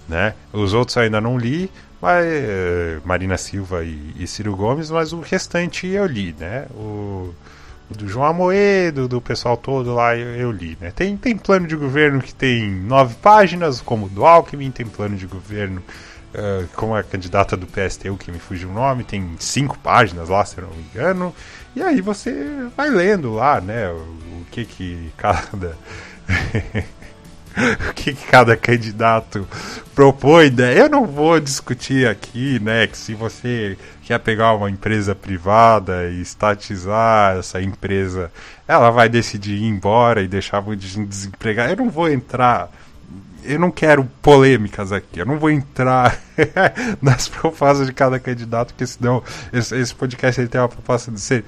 Né? 0.09 0.33
Os 0.53 0.73
outros 0.73 0.97
ainda 0.97 1.21
não 1.21 1.37
li, 1.37 1.71
mas, 2.01 2.25
uh, 2.25 3.03
Marina 3.05 3.37
Silva 3.37 3.85
e, 3.85 4.15
e, 4.19 4.27
Ciro 4.27 4.57
Gomes, 4.57 4.91
mas 4.91 5.13
o 5.13 5.21
restante 5.21 5.87
eu 5.87 6.07
li. 6.07 6.35
Né? 6.39 6.67
O, 6.71 7.35
do 7.91 8.09
João 8.09 8.27
Amoedo, 8.27 9.09
do 9.09 9.21
pessoal 9.21 9.57
todo 9.57 9.95
lá, 9.95 10.17
eu, 10.17 10.35
eu, 10.37 10.53
li, 10.53 10.77
né? 10.81 10.91
Tem, 10.91 11.17
tem 11.17 11.37
plano 11.37 11.67
de 11.67 11.75
governo 11.75 12.21
que 12.21 12.35
tem 12.35 12.71
nove 12.71 13.15
páginas, 13.15 13.81
como 13.81 14.07
o 14.07 14.09
do 14.09 14.27
Alckmin, 14.27 14.71
tem 14.71 14.87
plano 14.87 15.17
de 15.17 15.27
governo 15.27 15.83
uh, 16.35 16.69
como 16.75 16.95
a 16.95 17.03
candidata 17.03 17.57
do 17.57 17.67
PSTU, 17.67 18.17
que 18.17 18.31
me 18.31 18.39
fugiu 18.39 18.69
o 18.69 18.73
nome, 18.73 19.05
tem 19.05 19.35
cinco 19.39 19.79
páginas 19.79 20.29
lá, 20.29 20.45
se 20.45 20.59
eu 20.59 20.65
não 20.65 20.75
me 20.75 20.83
engano. 20.83 21.35
E 21.75 21.83
aí 21.83 22.01
você 22.01 22.69
vai 22.77 22.91
lendo 22.91 23.33
lá, 23.35 23.61
né, 23.61 23.89
o, 23.91 23.97
o 23.97 24.47
que 24.51 24.65
que 24.65 25.13
cada... 25.17 25.77
o 27.91 27.95
que, 27.95 28.15
que, 28.15 28.27
cada 28.27 28.57
candidato 28.57 29.49
propõe, 29.95 30.51
né? 30.51 30.79
Eu 30.79 30.89
não 30.89 31.07
vou 31.07 31.41
discutir 31.41 32.07
aqui, 32.07 32.61
né, 32.61 32.87
que 32.87 32.97
se 32.97 33.15
você 33.15 33.77
quer 34.09 34.19
pegar 34.21 34.55
uma 34.55 34.71
empresa 34.71 35.15
privada 35.15 36.09
e 36.09 36.23
estatizar 36.23 37.37
essa 37.37 37.61
empresa, 37.61 38.33
ela 38.67 38.91
vai 38.91 39.07
decidir 39.07 39.57
ir 39.57 39.67
embora 39.67 40.23
e 40.23 40.27
deixar 40.27 40.63
muita 40.63 40.87
gente 40.87 41.07
desempregada. 41.09 41.73
Eu 41.73 41.77
não 41.77 41.91
vou 41.91 42.09
entrar 42.09 42.71
eu 43.45 43.59
não 43.59 43.71
quero 43.71 44.05
polêmicas 44.21 44.93
aqui, 44.93 45.21
eu 45.21 45.27
não 45.27 45.39
vou 45.39 45.51
entrar 45.51 46.19
nas 47.01 47.29
propostas 47.29 47.87
de 47.87 47.93
cada 47.93 48.19
candidato, 48.19 48.69
porque 48.69 48.87
senão 48.87 49.23
esse, 49.53 49.77
esse 49.77 49.95
podcast 49.95 50.41
ele 50.41 50.49
tem 50.49 50.61
uma 50.61 50.69
proposta 50.69 51.11
de 51.11 51.21
ser 51.21 51.45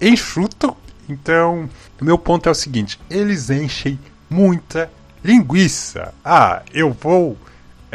enxuto. 0.00 0.76
Então, 1.08 1.68
meu 2.00 2.18
ponto 2.18 2.48
é 2.48 2.52
o 2.52 2.54
seguinte: 2.54 3.00
eles 3.08 3.48
enchem 3.48 3.98
muita 4.28 4.90
linguiça. 5.24 6.12
Ah, 6.24 6.62
eu 6.72 6.92
vou 6.92 7.38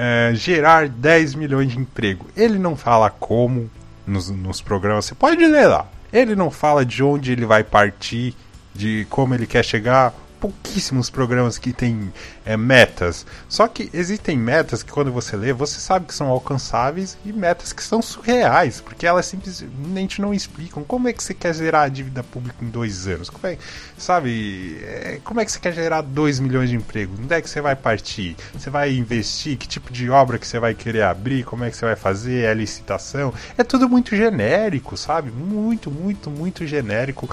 é, 0.01 0.31
gerar 0.33 0.88
10 0.88 1.35
milhões 1.35 1.73
de 1.73 1.77
emprego. 1.77 2.25
Ele 2.33 2.57
não 2.57 2.77
fala 2.77 3.09
como 3.09 3.69
nos, 4.07 4.29
nos 4.29 4.62
programas, 4.62 5.03
você 5.03 5.13
pode 5.13 5.45
ler 5.45 5.67
lá. 5.67 5.85
Ele 6.13 6.38
não 6.38 6.49
fala 6.49 6.85
de 6.85 7.03
onde 7.03 7.33
ele 7.33 7.45
vai 7.45 7.65
partir, 7.65 8.33
de 8.73 9.05
como 9.09 9.35
ele 9.35 9.45
quer 9.45 9.63
chegar, 9.63 10.13
pouquíssimos 10.39 11.10
programas 11.10 11.58
que 11.58 11.73
têm 11.73 12.12
é, 12.45 12.56
metas. 12.56 13.25
Só 13.47 13.67
que 13.67 13.89
existem 13.93 14.38
metas 14.38 14.82
que 14.82 14.91
quando 14.91 15.12
você 15.12 15.36
lê, 15.36 15.54
você 15.54 15.80
sabe 15.80 16.06
que 16.06 16.13
são 16.13 16.28
alcançáveis 16.28 17.17
e 17.25 17.34
metas 17.34 17.73
que 17.73 17.84
são 17.84 18.02
surreais, 18.02 18.82
porque 18.82 19.06
elas 19.06 19.25
simplesmente 19.25 20.21
não 20.21 20.34
explicam 20.34 20.84
como 20.84 21.08
é 21.08 21.13
que 21.13 21.21
você 21.21 21.34
quer 21.34 21.54
zerar 21.54 21.84
a 21.84 21.89
dívida 21.89 22.23
pública 22.23 22.63
em 22.63 22.69
dois 22.69 23.08
anos. 23.08 23.30
Como 23.30 23.45
é, 23.45 23.58
sabe, 23.97 24.80
é, 24.84 25.19
como 25.23 25.39
é 25.41 25.45
que 25.45 25.52
você 25.52 25.60
quer 25.60 25.73
gerar 25.73 26.02
2 26.02 26.39
milhões 26.39 26.69
de 26.69 26.75
empregos? 26.75 27.19
Onde 27.19 27.34
é 27.34 27.41
que 27.41 27.49
você 27.49 27.62
vai 27.62 27.75
partir? 27.75 28.36
Você 28.54 28.69
vai 28.69 28.95
investir? 28.95 29.58
Que 29.58 29.67
tipo 29.67 29.91
de 29.91 30.10
obra 30.10 30.39
que 30.39 30.47
você 30.47 30.60
vai 30.60 30.73
querer 30.73 31.04
abrir? 31.04 31.43
Como 31.43 31.63
é 31.63 31.69
que 31.69 31.78
você 31.78 31.86
vai 31.86 31.95
fazer? 31.95 32.45
É 32.45 32.54
licitação? 32.54 33.34
É 33.58 33.63
tudo 33.63 33.89
muito 33.89 34.15
genérico, 34.15 34.95
sabe? 34.95 35.32
Muito, 35.32 35.91
muito, 35.91 36.30
muito 36.30 36.65
genérico. 36.65 37.30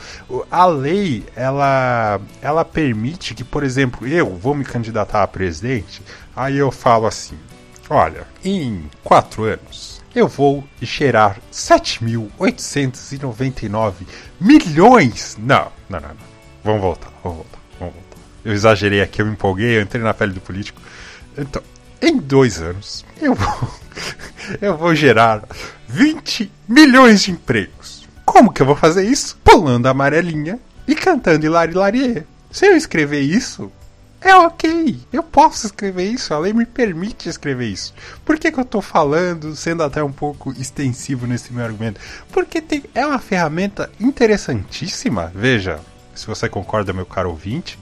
A 0.50 0.66
lei, 0.66 1.24
ela, 1.34 2.20
ela 2.42 2.64
permite 2.64 2.95
permite 2.96 3.34
que, 3.34 3.44
por 3.44 3.62
exemplo, 3.62 4.08
eu 4.08 4.34
vou 4.34 4.54
me 4.54 4.64
candidatar 4.64 5.22
a 5.22 5.26
presidente, 5.26 6.00
aí 6.34 6.56
eu 6.56 6.72
falo 6.72 7.06
assim: 7.06 7.38
olha, 7.90 8.26
em 8.42 8.88
quatro 9.04 9.44
anos 9.44 10.00
eu 10.14 10.26
vou 10.26 10.64
cheirar 10.82 11.36
7.899 11.52 13.92
milhões. 14.40 15.36
Não, 15.38 15.70
não, 15.90 16.00
não, 16.00 16.08
não. 16.08 16.16
Vamos 16.64 16.80
voltar, 16.80 17.12
vamos 17.22 17.36
voltar, 17.38 17.58
vamos 17.78 17.94
voltar. 17.94 18.16
Eu 18.42 18.54
exagerei 18.54 19.02
aqui, 19.02 19.20
eu 19.20 19.26
me 19.26 19.32
empolguei, 19.32 19.76
eu 19.76 19.82
entrei 19.82 20.02
na 20.02 20.14
pele 20.14 20.32
do 20.32 20.40
político. 20.40 20.80
Então, 21.36 21.62
em 22.00 22.16
dois 22.16 22.62
anos, 22.62 23.04
eu 23.20 23.34
vou, 23.34 23.70
eu 24.62 24.74
vou 24.74 24.94
gerar 24.94 25.42
20 25.86 26.50
milhões 26.66 27.24
de 27.24 27.32
empregos. 27.32 28.08
Como 28.24 28.50
que 28.50 28.62
eu 28.62 28.66
vou 28.66 28.76
fazer 28.76 29.04
isso? 29.04 29.36
Pulando 29.44 29.86
a 29.86 29.90
amarelinha 29.90 30.58
e 30.88 30.94
cantando 30.94 31.44
Hilari 31.44 31.74
Larie. 31.74 32.24
Se 32.56 32.64
eu 32.64 32.74
escrever 32.74 33.20
isso, 33.20 33.70
é 34.18 34.34
ok, 34.34 34.98
eu 35.12 35.22
posso 35.22 35.66
escrever 35.66 36.04
isso, 36.04 36.32
a 36.32 36.38
lei 36.38 36.54
me 36.54 36.64
permite 36.64 37.28
escrever 37.28 37.66
isso. 37.66 37.92
Por 38.24 38.38
que, 38.38 38.50
que 38.50 38.58
eu 38.58 38.62
estou 38.62 38.80
falando, 38.80 39.54
sendo 39.54 39.82
até 39.82 40.02
um 40.02 40.10
pouco 40.10 40.54
extensivo 40.58 41.26
nesse 41.26 41.52
meu 41.52 41.62
argumento? 41.62 42.00
Porque 42.32 42.62
tem, 42.62 42.82
é 42.94 43.04
uma 43.04 43.18
ferramenta 43.18 43.90
interessantíssima, 44.00 45.30
veja, 45.34 45.80
se 46.14 46.26
você 46.26 46.48
concorda, 46.48 46.94
meu 46.94 47.04
caro 47.04 47.28
ouvinte, 47.28 47.78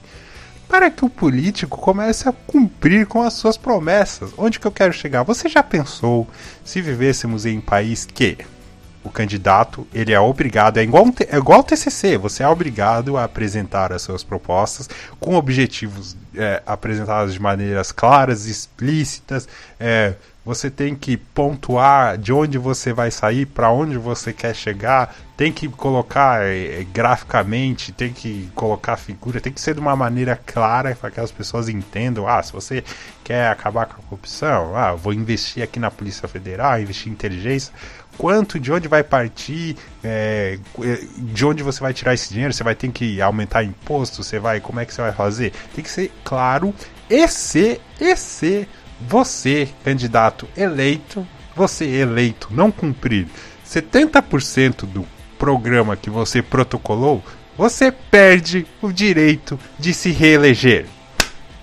para 0.67 0.91
que 0.91 1.05
o 1.05 1.09
político 1.09 1.77
comece 1.77 2.27
a 2.27 2.33
cumprir 2.33 3.07
com 3.07 3.21
as 3.21 3.31
suas 3.35 3.55
promessas. 3.55 4.33
Onde 4.37 4.59
que 4.59 4.67
eu 4.67 4.73
quero 4.73 4.91
chegar? 4.91 5.23
Você 5.23 5.47
já 5.47 5.63
pensou 5.63 6.27
se 6.65 6.81
vivêssemos 6.81 7.45
em 7.45 7.59
um 7.59 7.61
país 7.61 8.03
que 8.03 8.39
o 9.05 9.09
candidato 9.11 9.87
ele 9.93 10.11
é 10.11 10.19
obrigado, 10.19 10.77
é 10.77 10.83
igual, 10.83 11.05
é 11.29 11.37
igual 11.37 11.59
ao 11.59 11.63
TCC, 11.63 12.17
você 12.17 12.43
é 12.43 12.47
obrigado 12.47 13.17
a 13.17 13.23
apresentar 13.23 13.93
as 13.93 14.01
suas 14.01 14.23
propostas 14.23 14.89
com 15.19 15.35
objetivos 15.35 16.17
é, 16.35 16.61
apresentados 16.65 17.33
de 17.33 17.41
maneiras 17.41 17.91
claras, 17.91 18.47
explícitas, 18.47 19.47
é, 19.79 20.15
você 20.45 20.69
tem 20.69 20.93
que 20.93 21.17
pontuar 21.17 22.19
de 22.19 22.31
onde 22.31 22.59
você 22.59 22.93
vai 22.93 23.09
sair, 23.09 23.47
para 23.47 23.71
onde 23.71 23.97
você 23.97 24.31
quer 24.31 24.55
chegar, 24.55 25.15
tem 25.35 25.51
que 25.51 25.67
colocar 25.67 26.45
é, 26.45 26.81
é, 26.81 26.83
graficamente, 26.83 27.91
tem 27.91 28.13
que 28.13 28.47
colocar 28.53 28.95
figura, 28.95 29.41
tem 29.41 29.51
que 29.51 29.59
ser 29.59 29.73
de 29.73 29.79
uma 29.79 29.95
maneira 29.95 30.39
clara 30.45 30.95
para 30.95 31.09
que 31.09 31.19
as 31.19 31.31
pessoas 31.31 31.67
entendam. 31.67 32.27
Ah, 32.27 32.43
se 32.43 32.53
você 32.53 32.83
quer 33.23 33.49
acabar 33.49 33.87
com 33.87 33.93
a 33.93 34.03
corrupção, 34.03 34.75
ah, 34.75 34.93
vou 34.93 35.13
investir 35.13 35.63
aqui 35.63 35.79
na 35.79 35.89
Polícia 35.89 36.27
Federal, 36.27 36.79
investir 36.79 37.09
em 37.09 37.13
inteligência 37.13 37.73
quanto, 38.17 38.59
de 38.59 38.71
onde 38.71 38.87
vai 38.87 39.03
partir, 39.03 39.75
é, 40.03 40.57
de 41.17 41.45
onde 41.45 41.63
você 41.63 41.79
vai 41.79 41.93
tirar 41.93 42.13
esse 42.13 42.29
dinheiro, 42.29 42.53
você 42.53 42.63
vai 42.63 42.75
ter 42.75 42.89
que 42.91 43.21
aumentar 43.21 43.63
imposto, 43.63 44.23
você 44.23 44.39
vai, 44.39 44.59
como 44.59 44.79
é 44.79 44.85
que 44.85 44.93
você 44.93 45.01
vai 45.01 45.11
fazer? 45.11 45.51
Tem 45.73 45.83
que 45.83 45.89
ser 45.89 46.11
claro 46.23 46.73
e 47.09 47.27
se, 47.27 47.79
e 47.99 48.15
você, 49.01 49.67
candidato 49.83 50.47
eleito, 50.55 51.27
você 51.55 51.85
eleito 51.85 52.49
não 52.51 52.71
cumprir 52.71 53.27
70% 53.67 54.85
do 54.85 55.05
programa 55.37 55.95
que 55.95 56.09
você 56.09 56.41
protocolou, 56.41 57.23
você 57.57 57.91
perde 57.91 58.65
o 58.81 58.91
direito 58.91 59.59
de 59.77 59.93
se 59.93 60.11
reeleger. 60.11 60.85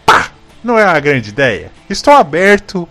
Pá! 0.07 0.31
Não 0.63 0.79
é 0.79 0.85
uma 0.85 1.01
grande 1.01 1.31
ideia? 1.31 1.71
Estou 1.89 2.15
aberto 2.15 2.89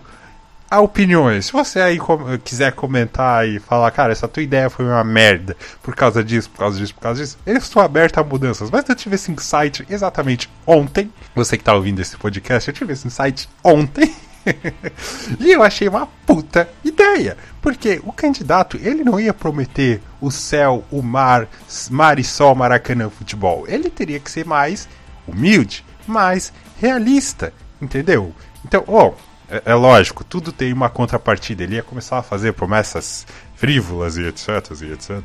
a 0.72 0.80
opiniões. 0.80 1.46
Se 1.46 1.52
você 1.52 1.80
aí 1.80 1.98
quiser 2.42 2.72
comentar 2.72 3.46
e 3.46 3.58
falar, 3.58 3.90
cara, 3.90 4.10
essa 4.10 4.26
tua 4.26 4.42
ideia 4.42 4.70
foi 4.70 4.86
uma 4.86 5.04
merda 5.04 5.54
por 5.82 5.94
causa 5.94 6.24
disso, 6.24 6.48
por 6.48 6.60
causa 6.60 6.78
disso, 6.78 6.94
por 6.94 7.02
causa 7.02 7.20
disso, 7.20 7.38
eu 7.44 7.58
estou 7.58 7.82
aberto 7.82 8.16
a 8.16 8.24
mudanças. 8.24 8.70
Mas 8.70 8.88
eu 8.88 8.94
tive 8.94 9.16
esse 9.16 9.30
insight 9.30 9.84
exatamente 9.90 10.48
ontem. 10.66 11.12
Você 11.34 11.58
que 11.58 11.60
está 11.60 11.74
ouvindo 11.74 12.00
esse 12.00 12.16
podcast, 12.16 12.70
eu 12.70 12.74
tive 12.74 12.94
esse 12.94 13.06
insight 13.06 13.50
ontem. 13.62 14.14
e 15.38 15.52
eu 15.52 15.62
achei 15.62 15.88
uma 15.88 16.06
puta 16.26 16.66
ideia. 16.82 17.36
Porque 17.60 18.00
o 18.02 18.10
candidato, 18.10 18.78
ele 18.78 19.04
não 19.04 19.20
ia 19.20 19.34
prometer 19.34 20.00
o 20.22 20.30
céu, 20.30 20.82
o 20.90 21.02
mar, 21.02 21.48
mar 21.90 22.18
e 22.18 22.24
sol, 22.24 22.54
Maracanã, 22.54 23.10
futebol. 23.10 23.66
Ele 23.68 23.90
teria 23.90 24.18
que 24.18 24.30
ser 24.30 24.46
mais 24.46 24.88
humilde, 25.28 25.84
mais 26.06 26.50
realista, 26.80 27.52
entendeu? 27.78 28.34
Então, 28.64 28.82
ó, 28.86 29.08
oh, 29.08 29.31
é, 29.52 29.62
é, 29.66 29.74
lógico, 29.74 30.24
tudo 30.24 30.50
tem 30.50 30.72
uma 30.72 30.88
contrapartida. 30.88 31.62
Ele 31.62 31.74
ia 31.74 31.82
começar 31.82 32.18
a 32.18 32.22
fazer 32.22 32.54
promessas 32.54 33.26
frívolas 33.54 34.16
e 34.16 34.22
etc, 34.22 34.48
e 34.80 34.92
etc. 34.92 35.20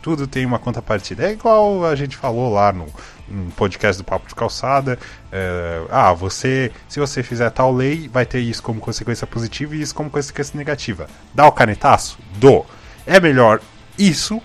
Tudo 0.00 0.28
tem 0.28 0.46
uma 0.46 0.60
contrapartida. 0.60 1.26
É 1.26 1.32
igual 1.32 1.84
a 1.84 1.96
gente 1.96 2.16
falou 2.16 2.52
lá 2.52 2.72
no, 2.72 2.86
no 3.28 3.50
podcast 3.50 4.00
do 4.00 4.06
Papo 4.06 4.28
de 4.28 4.34
Calçada. 4.36 4.96
É, 5.32 5.84
ah, 5.90 6.12
você, 6.12 6.70
se 6.88 7.00
você 7.00 7.20
fizer 7.20 7.50
tal 7.50 7.74
lei, 7.74 8.08
vai 8.08 8.24
ter 8.24 8.38
isso 8.38 8.62
como 8.62 8.80
consequência 8.80 9.26
positiva 9.26 9.74
e 9.74 9.82
isso 9.82 9.94
como 9.94 10.08
consequência 10.08 10.56
negativa. 10.56 11.08
Dá 11.34 11.44
o 11.44 11.52
canetaço? 11.52 12.16
Do. 12.36 12.64
É 13.04 13.18
melhor 13.18 13.60
isso, 13.98 14.40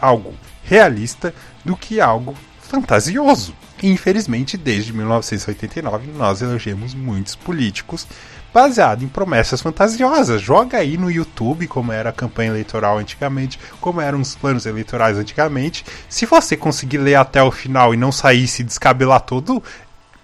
algo 0.00 0.32
realista, 0.62 1.34
do 1.64 1.76
que 1.76 2.00
algo 2.00 2.36
fantasioso. 2.60 3.52
infelizmente, 3.82 4.56
desde 4.56 4.92
1989, 4.92 6.12
nós 6.12 6.40
elegemos 6.40 6.94
muitos 6.94 7.34
políticos 7.34 8.06
baseado 8.52 9.02
em 9.02 9.08
promessas 9.08 9.60
fantasiosas. 9.60 10.40
Joga 10.40 10.78
aí 10.78 10.96
no 10.96 11.10
YouTube 11.10 11.66
como 11.66 11.92
era 11.92 12.10
a 12.10 12.12
campanha 12.12 12.50
eleitoral 12.50 12.98
antigamente, 12.98 13.58
como 13.80 14.00
eram 14.00 14.20
os 14.20 14.34
planos 14.34 14.66
eleitorais 14.66 15.16
antigamente. 15.16 15.84
Se 16.08 16.26
você 16.26 16.56
conseguir 16.56 16.98
ler 16.98 17.14
até 17.14 17.42
o 17.42 17.50
final 17.50 17.94
e 17.94 17.96
não 17.96 18.12
sair 18.12 18.46
se 18.46 18.62
descabelar 18.62 19.20
todo, 19.20 19.62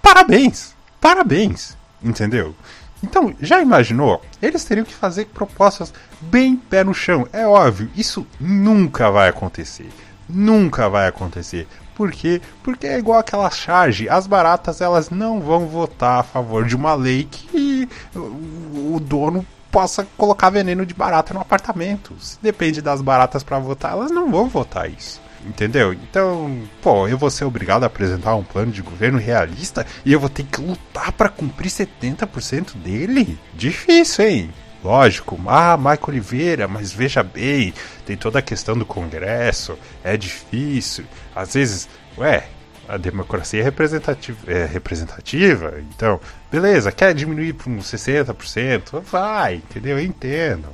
parabéns! 0.03 0.75
Parabéns! 1.01 1.77
Entendeu? 2.03 2.55
Então, 3.03 3.35
já 3.41 3.61
imaginou? 3.61 4.23
Eles 4.41 4.65
teriam 4.65 4.85
que 4.85 4.95
fazer 4.95 5.27
propostas 5.27 5.93
bem 6.21 6.57
pé 6.57 6.83
no 6.83 6.95
chão. 6.95 7.29
É 7.33 7.47
óbvio, 7.47 7.91
isso 7.95 8.27
nunca 8.41 9.11
vai 9.11 9.29
acontecer. 9.29 9.89
Nunca 10.29 10.89
vai 10.89 11.07
acontecer. 11.07 11.69
Por 11.97 12.13
quê? 12.13 12.43
Porque 12.63 12.87
é 12.87 12.99
igual 12.99 13.19
aquela 13.19 13.51
charge. 13.51 14.07
As 14.09 14.27
baratas 14.27 14.83
elas 14.83 15.09
não 15.09 15.41
vão 15.41 15.67
votar 15.67 16.21
a 16.21 16.23
favor 16.23 16.67
de 16.67 16.77
uma 16.77 16.95
lei 16.95 17.25
que 17.25 17.89
o 18.15 19.01
dono 19.01 19.45
possa 19.73 20.07
colocar 20.17 20.51
veneno 20.51 20.85
de 20.85 20.93
barata 20.93 21.33
no 21.33 21.41
apartamento. 21.41 22.15
Se 22.21 22.39
depende 22.43 22.83
das 22.83 23.01
baratas 23.01 23.43
para 23.43 23.59
votar, 23.59 23.93
elas 23.93 24.11
não 24.11 24.31
vão 24.31 24.47
votar 24.47 24.91
isso. 24.91 25.21
Entendeu? 25.47 25.93
Então, 25.93 26.61
pô, 26.83 27.09
eu 27.09 27.17
vou 27.17 27.31
ser 27.31 27.45
obrigado 27.45 27.85
a 27.85 27.87
apresentar 27.87 28.35
um 28.35 28.45
plano 28.45 28.73
de 28.73 28.83
governo 28.83 29.19
realista 29.19 29.87
e 30.05 30.13
eu 30.13 30.21
vou 30.21 30.29
ter 30.29 30.43
que 30.43 30.61
lutar 30.61 31.13
para 31.13 31.29
cumprir 31.29 31.71
70% 31.71 32.77
dele? 32.77 33.39
Difícil, 33.55 34.27
hein? 34.27 34.51
Lógico, 34.83 35.39
ah, 35.47 35.77
Michael 35.77 36.01
Oliveira, 36.09 36.69
mas 36.69 36.93
veja 36.93 37.23
bem, 37.23 37.75
tem 38.05 38.17
toda 38.17 38.39
a 38.39 38.43
questão 38.43 38.77
do 38.77 38.87
Congresso, 38.87 39.79
é 40.05 40.17
difícil. 40.17 41.05
Às 41.35 41.55
vezes, 41.55 41.89
ué, 42.17 42.49
a 42.89 42.97
democracia 42.97 43.61
é 43.61 43.65
representativa, 43.65 44.39
é 44.51 44.65
representativa, 44.65 45.75
então, 45.81 46.21
beleza, 46.51 46.93
quer 46.93 47.15
diminuir 47.15 47.55
para 47.55 47.71
uns 47.71 47.87
60%? 47.87 49.03
Vai, 49.03 49.57
entendeu? 49.57 49.99
Eu 49.99 50.05
entendo, 50.05 50.69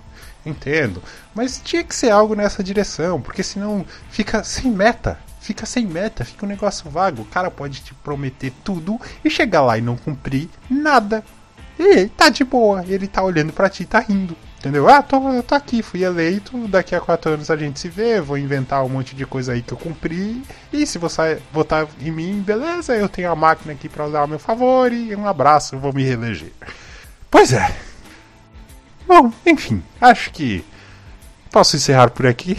entendo. 0.45 1.03
Mas 1.35 1.61
tinha 1.65 1.83
que 1.83 1.95
ser 1.95 2.11
algo 2.11 2.35
nessa 2.35 2.62
direção, 2.62 3.21
porque 3.21 3.43
senão 3.43 3.87
fica 4.11 4.45
sem 4.45 4.71
meta. 4.71 5.19
Fica 5.41 5.67
sem 5.67 5.85
meta, 5.85 6.25
fica 6.25 6.47
um 6.47 6.49
negócio 6.49 6.88
vago. 6.88 7.23
O 7.23 7.25
cara 7.25 7.51
pode 7.51 7.81
te 7.81 7.93
prometer 7.95 8.53
tudo 8.62 9.01
e 9.25 9.29
chegar 9.29 9.62
lá 9.62 9.77
e 9.77 9.81
não 9.81 9.97
cumprir 9.97 10.49
nada. 10.71 11.25
E 11.85 12.07
tá 12.07 12.29
de 12.29 12.45
boa, 12.45 12.85
ele 12.87 13.09
tá 13.09 13.23
olhando 13.23 13.53
para 13.53 13.68
ti, 13.68 13.85
tá 13.85 13.99
rindo. 13.99 14.37
Entendeu? 14.59 14.88
Ah, 14.88 15.03
tô, 15.03 15.18
tô 15.42 15.57
aqui, 15.57 15.83
fui 15.83 16.05
eleito, 16.05 16.57
daqui 16.68 16.95
a 16.95 17.01
quatro 17.01 17.33
anos 17.33 17.51
a 17.51 17.57
gente 17.57 17.81
se 17.81 17.88
vê, 17.88 18.21
vou 18.21 18.38
inventar 18.38 18.85
um 18.85 18.88
monte 18.88 19.16
de 19.16 19.27
coisa 19.27 19.53
aí 19.53 19.62
que 19.62 19.73
eu 19.73 19.77
cumpri. 19.79 20.40
E 20.73 20.87
se 20.87 20.99
você 20.99 21.42
votar 21.53 21.88
em 22.01 22.12
mim, 22.12 22.40
beleza, 22.40 22.95
eu 22.95 23.09
tenho 23.09 23.33
a 23.33 23.35
máquina 23.35 23.73
aqui 23.73 23.88
para 23.88 24.07
usar 24.07 24.21
ao 24.21 24.29
meu 24.29 24.38
favor 24.38 24.92
e 24.92 25.16
um 25.16 25.27
abraço, 25.27 25.77
vou 25.77 25.92
me 25.92 26.05
reeleger. 26.05 26.53
Pois 27.29 27.53
é. 27.53 27.75
Bom, 29.05 29.33
enfim, 29.45 29.83
acho 30.01 30.31
que 30.31 30.64
posso 31.53 31.77
encerrar 31.77 32.11
por 32.11 32.27
aqui. 32.27 32.57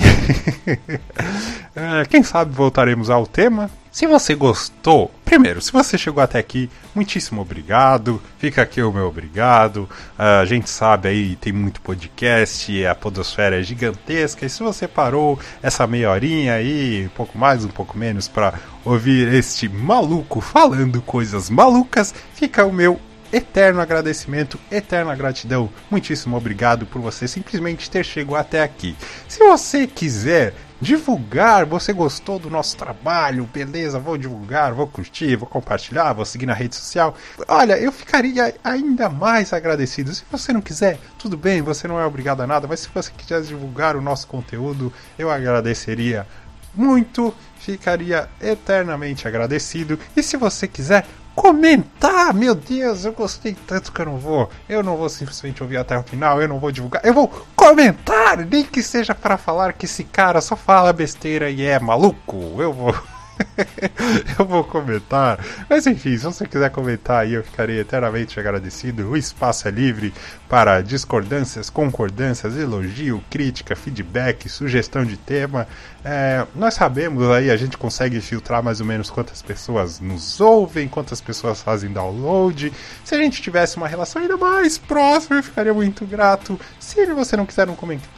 é, 1.75 2.05
quem 2.07 2.21
sabe 2.21 2.53
voltaremos 2.53 3.09
ao 3.09 3.25
tema. 3.25 3.69
Se 3.91 4.07
você 4.07 4.33
gostou, 4.33 5.11
primeiro, 5.23 5.61
se 5.61 5.71
você 5.71 5.97
chegou 5.99 6.23
até 6.23 6.39
aqui, 6.39 6.69
muitíssimo 6.95 7.41
obrigado. 7.41 8.21
Fica 8.39 8.61
aqui 8.61 8.81
o 8.81 8.91
meu 8.91 9.07
obrigado. 9.07 9.89
Uh, 10.17 10.41
a 10.41 10.45
gente 10.45 10.67
sabe 10.69 11.09
aí, 11.09 11.35
tem 11.35 11.53
muito 11.53 11.79
podcast, 11.81 12.85
a 12.85 12.95
podosfera 12.95 13.59
é 13.59 13.63
gigantesca. 13.63 14.45
E 14.45 14.49
se 14.49 14.63
você 14.63 14.87
parou 14.87 15.39
essa 15.61 15.85
meia 15.85 16.09
horinha 16.09 16.55
aí, 16.55 17.05
um 17.05 17.15
pouco 17.15 17.37
mais, 17.37 17.63
um 17.65 17.69
pouco 17.69 17.95
menos, 17.95 18.27
para 18.27 18.55
ouvir 18.83 19.31
este 19.31 19.69
maluco 19.69 20.41
falando 20.41 20.99
coisas 21.01 21.49
malucas, 21.49 22.15
fica 22.33 22.65
o 22.65 22.73
meu 22.73 22.99
eterno 23.33 23.81
agradecimento, 23.81 24.59
eterna 24.71 25.15
gratidão. 25.15 25.67
Muitíssimo 25.89 26.37
obrigado 26.37 26.85
por 26.85 27.01
você 27.01 27.27
simplesmente 27.27 27.89
ter 27.89 28.05
chegado 28.05 28.35
até 28.35 28.61
aqui. 28.61 28.95
Se 29.27 29.39
você 29.39 29.87
quiser 29.87 30.53
divulgar, 30.79 31.65
você 31.65 31.91
gostou 31.93 32.37
do 32.37 32.49
nosso 32.49 32.77
trabalho, 32.77 33.49
beleza, 33.51 33.97
vou 33.97 34.17
divulgar, 34.17 34.73
vou 34.73 34.85
curtir, 34.85 35.35
vou 35.35 35.47
compartilhar, 35.47 36.13
vou 36.13 36.25
seguir 36.25 36.45
na 36.45 36.53
rede 36.53 36.75
social. 36.75 37.15
Olha, 37.47 37.77
eu 37.77 37.91
ficaria 37.91 38.53
ainda 38.63 39.09
mais 39.09 39.51
agradecido. 39.51 40.13
Se 40.13 40.23
você 40.29 40.53
não 40.53 40.61
quiser, 40.61 40.99
tudo 41.17 41.35
bem, 41.35 41.61
você 41.61 41.87
não 41.87 41.99
é 41.99 42.05
obrigado 42.05 42.41
a 42.41 42.47
nada, 42.47 42.67
mas 42.67 42.81
se 42.81 42.89
você 42.93 43.11
quiser 43.17 43.41
divulgar 43.41 43.95
o 43.95 44.01
nosso 44.01 44.27
conteúdo, 44.27 44.93
eu 45.17 45.31
agradeceria 45.31 46.27
muito, 46.75 47.33
ficaria 47.59 48.29
eternamente 48.41 49.27
agradecido. 49.27 49.97
E 50.15 50.21
se 50.21 50.37
você 50.37 50.67
quiser, 50.67 51.05
comentar. 51.35 52.33
Meu 52.33 52.55
Deus, 52.55 53.05
eu 53.05 53.13
gostei 53.13 53.55
tanto 53.67 53.91
que 53.91 54.01
eu 54.01 54.05
não 54.05 54.17
vou. 54.17 54.49
Eu 54.67 54.83
não 54.83 54.97
vou 54.97 55.09
simplesmente 55.09 55.61
ouvir 55.61 55.77
até 55.77 55.97
o 55.97 56.03
final, 56.03 56.41
eu 56.41 56.47
não 56.47 56.59
vou 56.59 56.71
divulgar. 56.71 57.03
Eu 57.05 57.13
vou 57.13 57.27
comentar, 57.55 58.37
nem 58.37 58.63
que 58.63 58.81
seja 58.81 59.13
para 59.15 59.37
falar 59.37 59.73
que 59.73 59.85
esse 59.85 60.03
cara 60.03 60.41
só 60.41 60.55
fala 60.55 60.93
besteira 60.93 61.49
e 61.49 61.63
é 61.63 61.79
maluco. 61.79 62.61
Eu 62.61 62.73
vou 62.73 62.95
eu 64.37 64.45
vou 64.45 64.63
comentar. 64.63 65.39
Mas 65.69 65.87
enfim, 65.87 66.17
se 66.17 66.23
você 66.23 66.45
quiser 66.45 66.69
comentar 66.69 67.21
aí, 67.21 67.33
eu 67.33 67.43
ficarei 67.43 67.79
eternamente 67.79 68.39
agradecido. 68.39 69.09
O 69.09 69.17
espaço 69.17 69.67
é 69.67 69.71
livre 69.71 70.13
para 70.47 70.81
discordâncias, 70.81 71.69
concordâncias, 71.69 72.57
elogio, 72.57 73.23
crítica, 73.29 73.75
feedback, 73.75 74.47
sugestão 74.47 75.03
de 75.03 75.17
tema. 75.17 75.67
É, 76.05 76.45
nós 76.55 76.73
sabemos 76.73 77.29
aí, 77.29 77.49
a 77.49 77.57
gente 77.57 77.77
consegue 77.77 78.19
filtrar 78.21 78.61
mais 78.61 78.79
ou 78.79 78.85
menos 78.85 79.09
quantas 79.09 79.41
pessoas 79.41 79.99
nos 79.99 80.39
ouvem, 80.39 80.87
quantas 80.87 81.21
pessoas 81.21 81.61
fazem 81.61 81.91
download. 81.91 82.71
Se 83.03 83.15
a 83.15 83.17
gente 83.17 83.41
tivesse 83.41 83.77
uma 83.77 83.87
relação 83.87 84.21
ainda 84.21 84.37
mais 84.37 84.77
próxima, 84.77 85.37
eu 85.37 85.43
ficaria 85.43 85.73
muito 85.73 86.05
grato. 86.05 86.59
Se 86.79 87.05
você 87.13 87.37
não 87.37 87.45
quiser 87.45 87.65
não 87.65 87.75
comentar, 87.75 88.09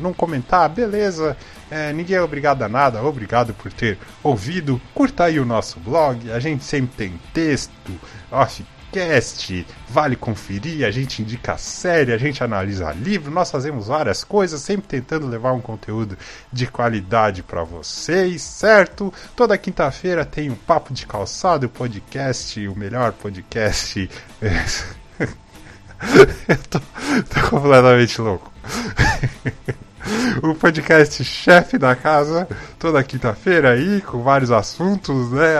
não 0.00 0.12
comentar 0.12 0.68
beleza. 0.68 1.36
É, 1.70 1.92
ninguém 1.92 2.16
é 2.16 2.22
obrigado 2.22 2.62
a 2.62 2.68
nada, 2.68 3.02
obrigado 3.02 3.52
por 3.54 3.70
ter 3.72 3.98
ouvido. 4.22 4.57
Curta 4.94 5.24
aí 5.24 5.38
o 5.38 5.44
nosso 5.44 5.78
blog, 5.80 6.30
a 6.32 6.40
gente 6.40 6.64
sempre 6.64 6.96
tem 6.96 7.20
texto, 7.32 7.92
offcast, 8.30 9.66
vale 9.88 10.16
conferir, 10.16 10.86
a 10.86 10.90
gente 10.90 11.22
indica 11.22 11.56
série, 11.56 12.12
a 12.12 12.18
gente 12.18 12.42
analisa 12.42 12.92
livro, 12.92 13.30
nós 13.30 13.50
fazemos 13.50 13.86
várias 13.88 14.24
coisas, 14.24 14.60
sempre 14.60 14.88
tentando 14.88 15.26
levar 15.26 15.52
um 15.52 15.60
conteúdo 15.60 16.16
de 16.52 16.66
qualidade 16.66 17.42
para 17.42 17.62
vocês, 17.64 18.42
certo? 18.42 19.12
Toda 19.36 19.58
quinta-feira 19.58 20.24
tem 20.24 20.50
o 20.50 20.56
Papo 20.56 20.92
de 20.92 21.06
Calçado, 21.06 21.66
o 21.66 21.70
podcast, 21.70 22.66
o 22.66 22.76
melhor 22.76 23.12
podcast. 23.12 24.10
Eu 26.48 26.56
tô, 26.70 26.80
tô 26.80 27.50
completamente 27.50 28.20
louco. 28.20 28.52
o 30.42 30.54
podcast 30.54 31.22
chefe 31.24 31.78
da 31.78 31.94
casa, 31.94 32.48
toda 32.78 33.02
quinta-feira 33.02 33.72
aí, 33.72 34.00
com 34.00 34.22
vários 34.22 34.50
assuntos, 34.50 35.30
né? 35.30 35.54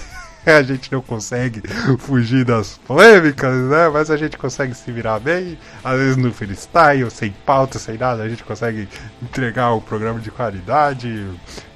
A 0.46 0.62
gente 0.62 0.90
não 0.90 1.02
consegue 1.02 1.62
fugir 1.98 2.44
das 2.46 2.78
polêmicas, 2.78 3.54
né? 3.54 3.88
Mas 3.90 4.10
a 4.10 4.16
gente 4.16 4.38
consegue 4.38 4.74
se 4.74 4.90
virar 4.90 5.18
bem. 5.18 5.58
Às 5.84 5.98
vezes 5.98 6.16
no 6.16 6.32
freestyle, 6.32 7.10
sem 7.10 7.30
pauta, 7.44 7.78
sem 7.78 7.98
nada, 7.98 8.22
a 8.22 8.28
gente 8.28 8.42
consegue 8.42 8.88
entregar 9.22 9.74
um 9.74 9.80
programa 9.80 10.18
de 10.18 10.30
qualidade, 10.30 11.26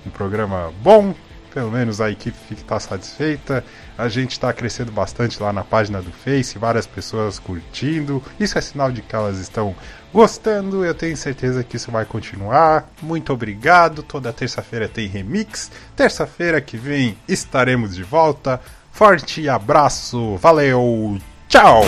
um 0.06 0.10
programa 0.10 0.72
bom. 0.82 1.14
Pelo 1.52 1.70
menos 1.70 2.00
a 2.00 2.10
equipe 2.10 2.36
está 2.52 2.80
satisfeita. 2.80 3.62
A 3.96 4.08
gente 4.08 4.32
está 4.32 4.52
crescendo 4.52 4.90
bastante 4.90 5.40
lá 5.40 5.52
na 5.52 5.62
página 5.62 6.02
do 6.02 6.10
Face, 6.10 6.58
várias 6.58 6.86
pessoas 6.86 7.38
curtindo. 7.38 8.20
Isso 8.40 8.58
é 8.58 8.60
sinal 8.60 8.90
de 8.90 9.02
que 9.02 9.14
elas 9.14 9.38
estão 9.38 9.76
gostando. 10.14 10.84
Eu 10.84 10.94
tenho 10.94 11.16
certeza 11.16 11.64
que 11.64 11.76
isso 11.76 11.90
vai 11.90 12.04
continuar. 12.04 12.88
Muito 13.02 13.32
obrigado. 13.32 14.02
Toda 14.02 14.32
terça-feira 14.32 14.88
tem 14.88 15.08
remix. 15.08 15.70
Terça-feira 15.96 16.60
que 16.60 16.76
vem 16.76 17.18
estaremos 17.28 17.96
de 17.96 18.04
volta. 18.04 18.60
Forte 18.92 19.48
abraço. 19.48 20.36
Valeu. 20.36 21.18
Tchau. 21.48 21.82